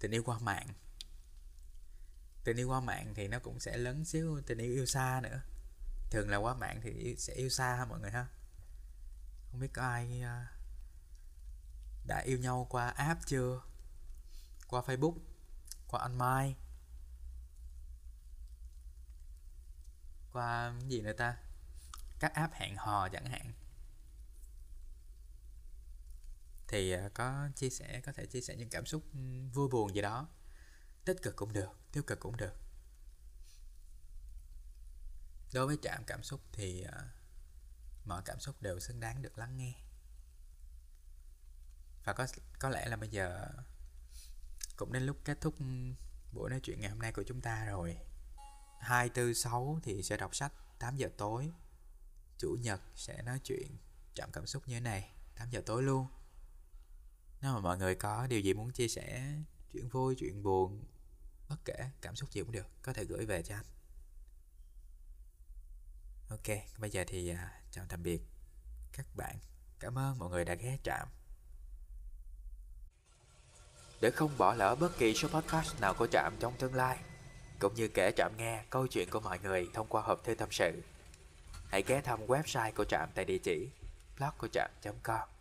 [0.00, 0.68] tình yêu qua mạng.
[2.44, 5.40] Tình yêu qua mạng thì nó cũng sẽ lớn xíu tình yêu yêu xa nữa.
[6.10, 8.26] Thường là qua mạng thì sẽ yêu xa ha mọi người ha.
[9.50, 10.44] Không biết có ai ờ,
[12.06, 13.60] đã yêu nhau qua app chưa?
[14.68, 15.16] Qua facebook?
[15.88, 16.54] Qua online?
[20.34, 21.36] Qua gì nữa ta?
[22.20, 23.52] Các app hẹn hò chẳng hạn.
[26.68, 29.18] Thì à, có chia sẻ, có thể chia sẻ những cảm xúc ừ,
[29.52, 30.28] vui buồn gì đó.
[31.04, 32.54] Tích cực cũng được, tiêu cực cũng được.
[35.52, 37.12] Đối với trạm cảm xúc thì à,
[38.04, 39.74] mọi cảm xúc đều xứng đáng được lắng nghe.
[42.04, 42.26] Và có
[42.58, 43.48] có lẽ là bây giờ
[44.76, 45.64] cũng đến lúc kết thúc ừ,
[46.32, 47.96] buổi nói chuyện ngày hôm nay của chúng ta rồi.
[48.84, 51.52] 246 thì sẽ đọc sách 8 giờ tối.
[52.38, 53.76] Chủ nhật sẽ nói chuyện
[54.14, 56.06] Trạm cảm xúc như thế này 8 giờ tối luôn.
[57.40, 59.34] Nếu mà mọi người có điều gì muốn chia sẻ
[59.72, 60.84] Chuyện vui, chuyện buồn
[61.48, 63.64] Bất kể cảm xúc gì cũng được Có thể gửi về cho anh.
[66.28, 67.38] Ok, bây giờ thì uh,
[67.70, 68.22] chào tạm biệt
[68.92, 69.36] các bạn.
[69.80, 71.08] Cảm ơn mọi người đã ghé trạm.
[74.00, 76.98] Để không bỏ lỡ bất kỳ số podcast nào của trạm trong tương lai
[77.64, 80.48] cũng như kể Trạm nghe câu chuyện của mọi người thông qua hộp thư tâm
[80.52, 80.72] sự.
[81.68, 83.68] Hãy ghé thăm website của Trạm tại địa chỉ
[84.18, 85.33] blog của trạm.com